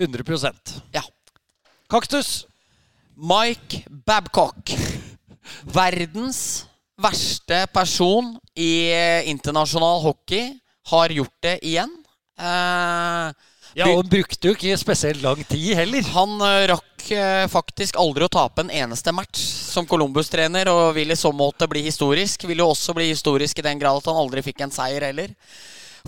[0.00, 1.02] 100% Ja.
[1.90, 2.46] Kaktus.
[3.16, 4.70] Mike Babcock.
[5.62, 6.66] Verdens
[7.00, 8.92] verste person i
[9.26, 10.52] internasjonal hockey
[10.92, 11.90] har gjort det igjen.
[12.38, 13.32] Eh,
[13.78, 16.02] Ja, og han brukte jo ikke spesielt lang tid heller.
[16.02, 21.10] han eh, rakk eh, faktisk aldri å tape en eneste match som Columbus-trener, og vil
[21.10, 22.48] i så måte bli historisk.
[22.50, 25.30] Vil jo også bli historisk i den grad at han aldri fikk en seier heller.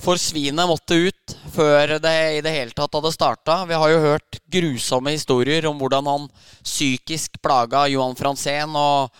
[0.00, 3.58] For svinet måtte ut før det i det hele tatt hadde starta.
[3.68, 6.28] Vi har jo hørt grusomme historier om hvordan han
[6.64, 9.12] psykisk plaga Johan Franzén og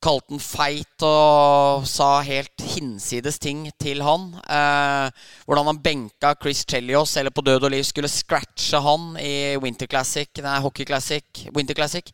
[0.00, 4.30] kalte han feit og sa helt hinsides ting til han.
[4.40, 9.56] Eh, hvordan han benka Chris Chelios, eller på død og liv skulle scratche han i
[9.60, 12.12] Winter Classic, nei, Hockey Classic, Winter Classic.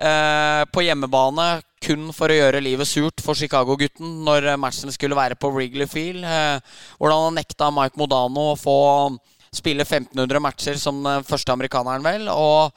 [0.00, 1.50] Eh, på hjemmebane
[1.84, 6.24] kun for å gjøre livet surt for Chicago-gutten når matchen skulle være på Wrigley Field.
[6.24, 8.78] Eh, hvordan han nekta Mike Modano å få
[9.52, 12.28] spille 1500 matcher som den første amerikaneren, vel.
[12.32, 12.72] og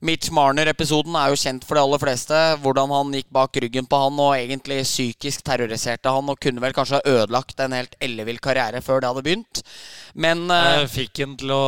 [0.00, 2.36] Mitch Marner-episoden er jo kjent for de aller fleste.
[2.62, 6.72] Hvordan han gikk bak ryggen på han og egentlig psykisk terroriserte han og kunne vel
[6.72, 9.60] kanskje ha ødelagt en helt ellevill karriere før det hadde begynt.
[10.16, 11.60] Men uh, fikk han til å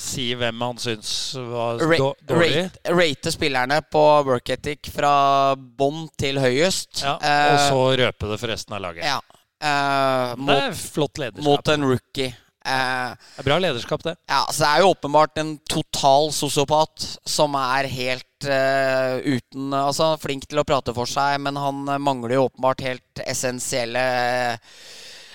[0.00, 1.14] si hvem han syns
[1.48, 2.52] var dårlig.
[2.66, 5.14] rate, rate spillerne på work ethic fra
[5.56, 7.00] bånn til høyest.
[7.06, 9.04] Ja, Eh, og så røpe det for resten av laget.
[9.06, 9.18] ja,
[9.62, 11.44] Det mot, er flott lederskap.
[11.46, 12.32] mot en rookie.
[12.64, 14.16] Eh, Det er bra lederskap, det.
[14.30, 20.12] Ja, så Det er jo åpenbart en total sosiopat som er helt eh, uten Altså
[20.22, 24.04] flink til å prate for seg, men han eh, mangler jo åpenbart helt essensielle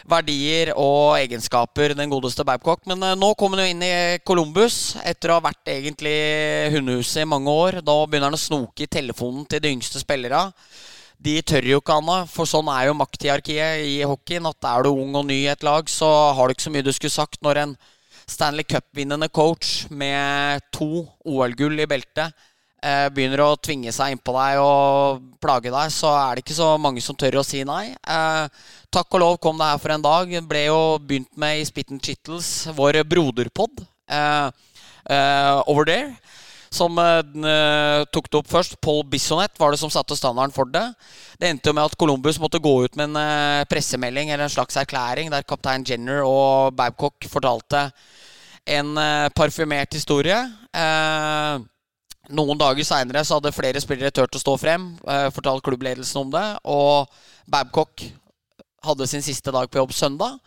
[0.08, 2.86] verdier og egenskaper, den godeste Babcock.
[2.88, 6.16] Men eh, nå kommer han jo inn i Columbus etter å ha vært egentlig
[6.78, 7.82] hundehuset i mange år.
[7.84, 10.46] Da begynner han å snoke i telefonen til de yngste spillerne.
[11.18, 14.50] De tør jo ikke, annet, for sånn er jo makthierarkiet i hockeyen.
[14.50, 16.86] At er du ung og ny i et lag, så har du ikke så mye
[16.86, 17.78] du skulle sagt når en
[18.28, 22.36] Stanley Cup-vinnende coach med to OL-gull i beltet
[22.84, 26.74] eh, begynner å tvinge seg innpå deg og plage deg, så er det ikke så
[26.82, 27.94] mange som tør å si nei.
[27.96, 30.34] Eh, takk og lov kom det her for en dag.
[30.36, 34.50] Det ble jo begynt med i Spitten Chittles, vår broderpod, eh,
[35.08, 36.16] eh, over there
[36.74, 38.78] som eh, tok det opp først.
[38.84, 40.86] Paul Bissonette var det som satte standarden for det.
[41.40, 44.54] Det endte jo med at Columbus måtte gå ut med en eh, pressemelding eller en
[44.54, 47.88] slags erklæring der kaptein Jenner og Babcock fortalte
[48.68, 50.38] en eh, parfymert historie.
[50.76, 51.66] Eh,
[52.38, 56.48] noen dager seinere hadde flere spillere turt å stå frem, eh, fortalt klubbledelsen om det,
[56.68, 57.08] og
[57.48, 58.04] Babcock
[58.84, 60.40] hadde sin siste dag på jobb søndag.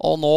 [0.00, 0.32] Og nå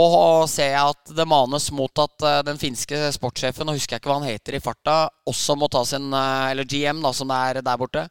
[0.51, 4.11] ser jeg at det manes mot at eh, den finske sportssjefen, og husker jeg ikke
[4.11, 4.95] hva han heter i farta,
[5.29, 8.03] også må ta sin eh, Eller GM, da, som det er der borte.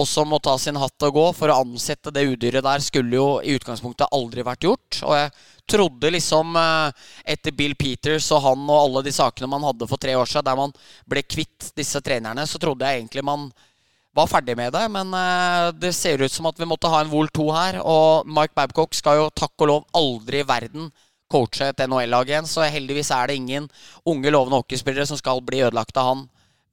[0.00, 1.26] Også må ta sin hatt og gå.
[1.36, 5.02] For å ansette det udyret der skulle jo i utgangspunktet aldri vært gjort.
[5.04, 5.32] Og jeg
[5.68, 10.00] trodde liksom eh, etter Bill Peters og han og alle de sakene man hadde for
[10.00, 10.72] tre år siden, der man
[11.08, 13.50] ble kvitt disse trenerne, så trodde jeg egentlig man
[14.18, 17.10] var ferdig med det, men eh, det ser ut som at vi måtte ha en
[17.12, 17.78] Vol 2 her.
[17.86, 20.90] Og Mike Babcock skal jo takk og lov aldri i verden
[21.28, 23.66] coache et NHL-lag igjen, så heldigvis er det ingen
[24.08, 26.22] unge, lovende hockeyspillere som skal bli ødelagt av han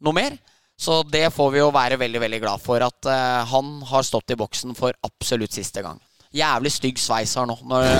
[0.05, 0.37] noe mer.
[0.79, 4.31] Så det får vi jo være veldig veldig glad for, at eh, han har stått
[4.31, 5.99] i boksen for absolutt siste gang.
[6.35, 7.91] Jævlig stygg sveis har nå, når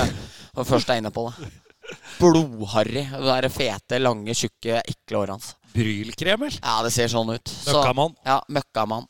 [0.56, 1.50] du først er inne på det.
[2.18, 3.04] Blodharry.
[3.12, 5.52] Det der fete, lange, tjukke, ekle håret hans.
[5.76, 6.56] Brylkremel?
[6.62, 7.48] Ja, det ser sånn ut.
[7.52, 8.16] Så- Møkkamann.
[8.26, 9.06] Ja, møkkamann.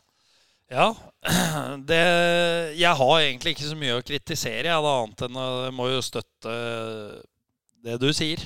[0.73, 0.91] Ja.
[1.89, 2.03] Det,
[2.79, 5.89] jeg har egentlig ikke så mye å kritisere, jeg, da, annet enn å jeg må
[5.93, 6.57] jo støtte
[7.87, 8.43] det du sier.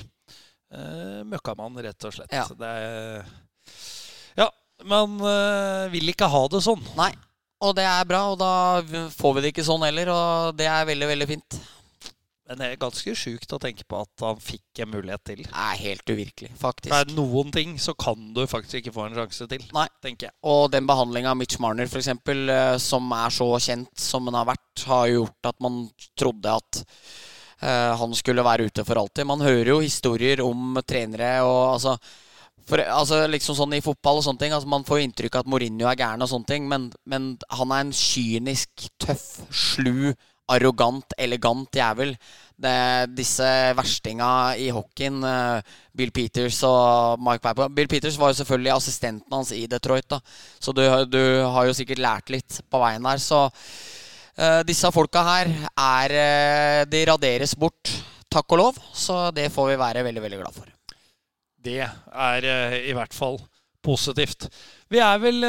[0.71, 2.31] Uh, møkkamann, rett og slett.
[2.31, 2.45] Ja.
[2.47, 2.71] Det
[4.39, 4.47] ja,
[4.87, 6.83] man uh, vil ikke ha det sånn.
[6.97, 7.11] Nei.
[7.61, 8.81] Og det er bra, og da
[9.13, 11.57] får vi det ikke sånn heller, og det er veldig, veldig fint.
[12.51, 15.45] Men det er ganske sjukt å tenke på at han fikk en mulighet til.
[15.47, 16.91] Er helt uvirkelig, faktisk.
[16.91, 19.85] Det er noen ting så kan du faktisk ikke få en sjanse til, Nei.
[20.03, 20.35] tenker jeg.
[20.51, 22.09] Og den behandlinga av Mitch Marner, f.eks.,
[22.83, 25.77] som er så kjent som den har vært, har gjort at man
[26.19, 26.81] trodde at
[27.63, 29.29] uh, han skulle være ute for alltid.
[29.31, 31.95] Man hører jo historier om trenere og altså
[32.67, 35.45] for, altså liksom sånn I fotball og sånne ting altså Man får jo inntrykk av
[35.45, 40.11] at Mourinho er gæren, og sånne ting men, men han er en kynisk, tøff, slu,
[40.55, 42.15] arrogant, elegant jævel.
[42.61, 48.37] Det, disse verstinga i hockeyen, uh, Bill Peters og Mike Piper Bill Peters var jo
[48.37, 50.19] selvfølgelig assistenten hans i Detroit, da.
[50.61, 53.21] så du, du har jo sikkert lært litt på veien der.
[53.23, 57.95] Så uh, disse folka her er uh, De raderes bort,
[58.29, 58.79] takk og lov.
[58.93, 60.69] Så det får vi være veldig, veldig glad for.
[61.61, 63.41] Det er uh, i hvert fall
[63.81, 64.51] positivt.
[64.91, 65.41] Vi er vel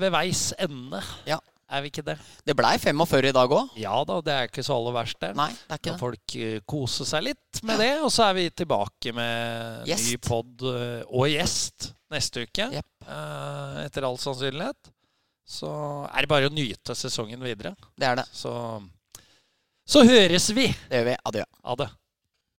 [0.00, 0.98] ved veis ende.
[1.28, 1.38] Ja.
[1.70, 2.14] Er vi ikke det?
[2.44, 3.76] Det blei 45 i dag òg.
[3.80, 5.30] Ja da, det er ikke så aller verst, det.
[5.38, 6.00] Nei, det er ikke det.
[6.02, 6.34] folk
[6.70, 7.92] koser seg litt med det.
[8.04, 10.10] Og så er vi tilbake med Gjest.
[10.10, 12.68] ny pod og gjest neste uke.
[12.76, 13.08] Yep.
[13.84, 14.92] etter all sannsynlighet.
[15.44, 15.68] Så
[16.08, 17.74] er det bare å nyte sesongen videre.
[17.96, 18.28] Det er det.
[18.32, 18.52] Så,
[19.84, 20.68] så høres vi.
[20.88, 21.16] Det gjør vi.
[21.32, 21.44] Adjø.
[21.80, 21.90] Det.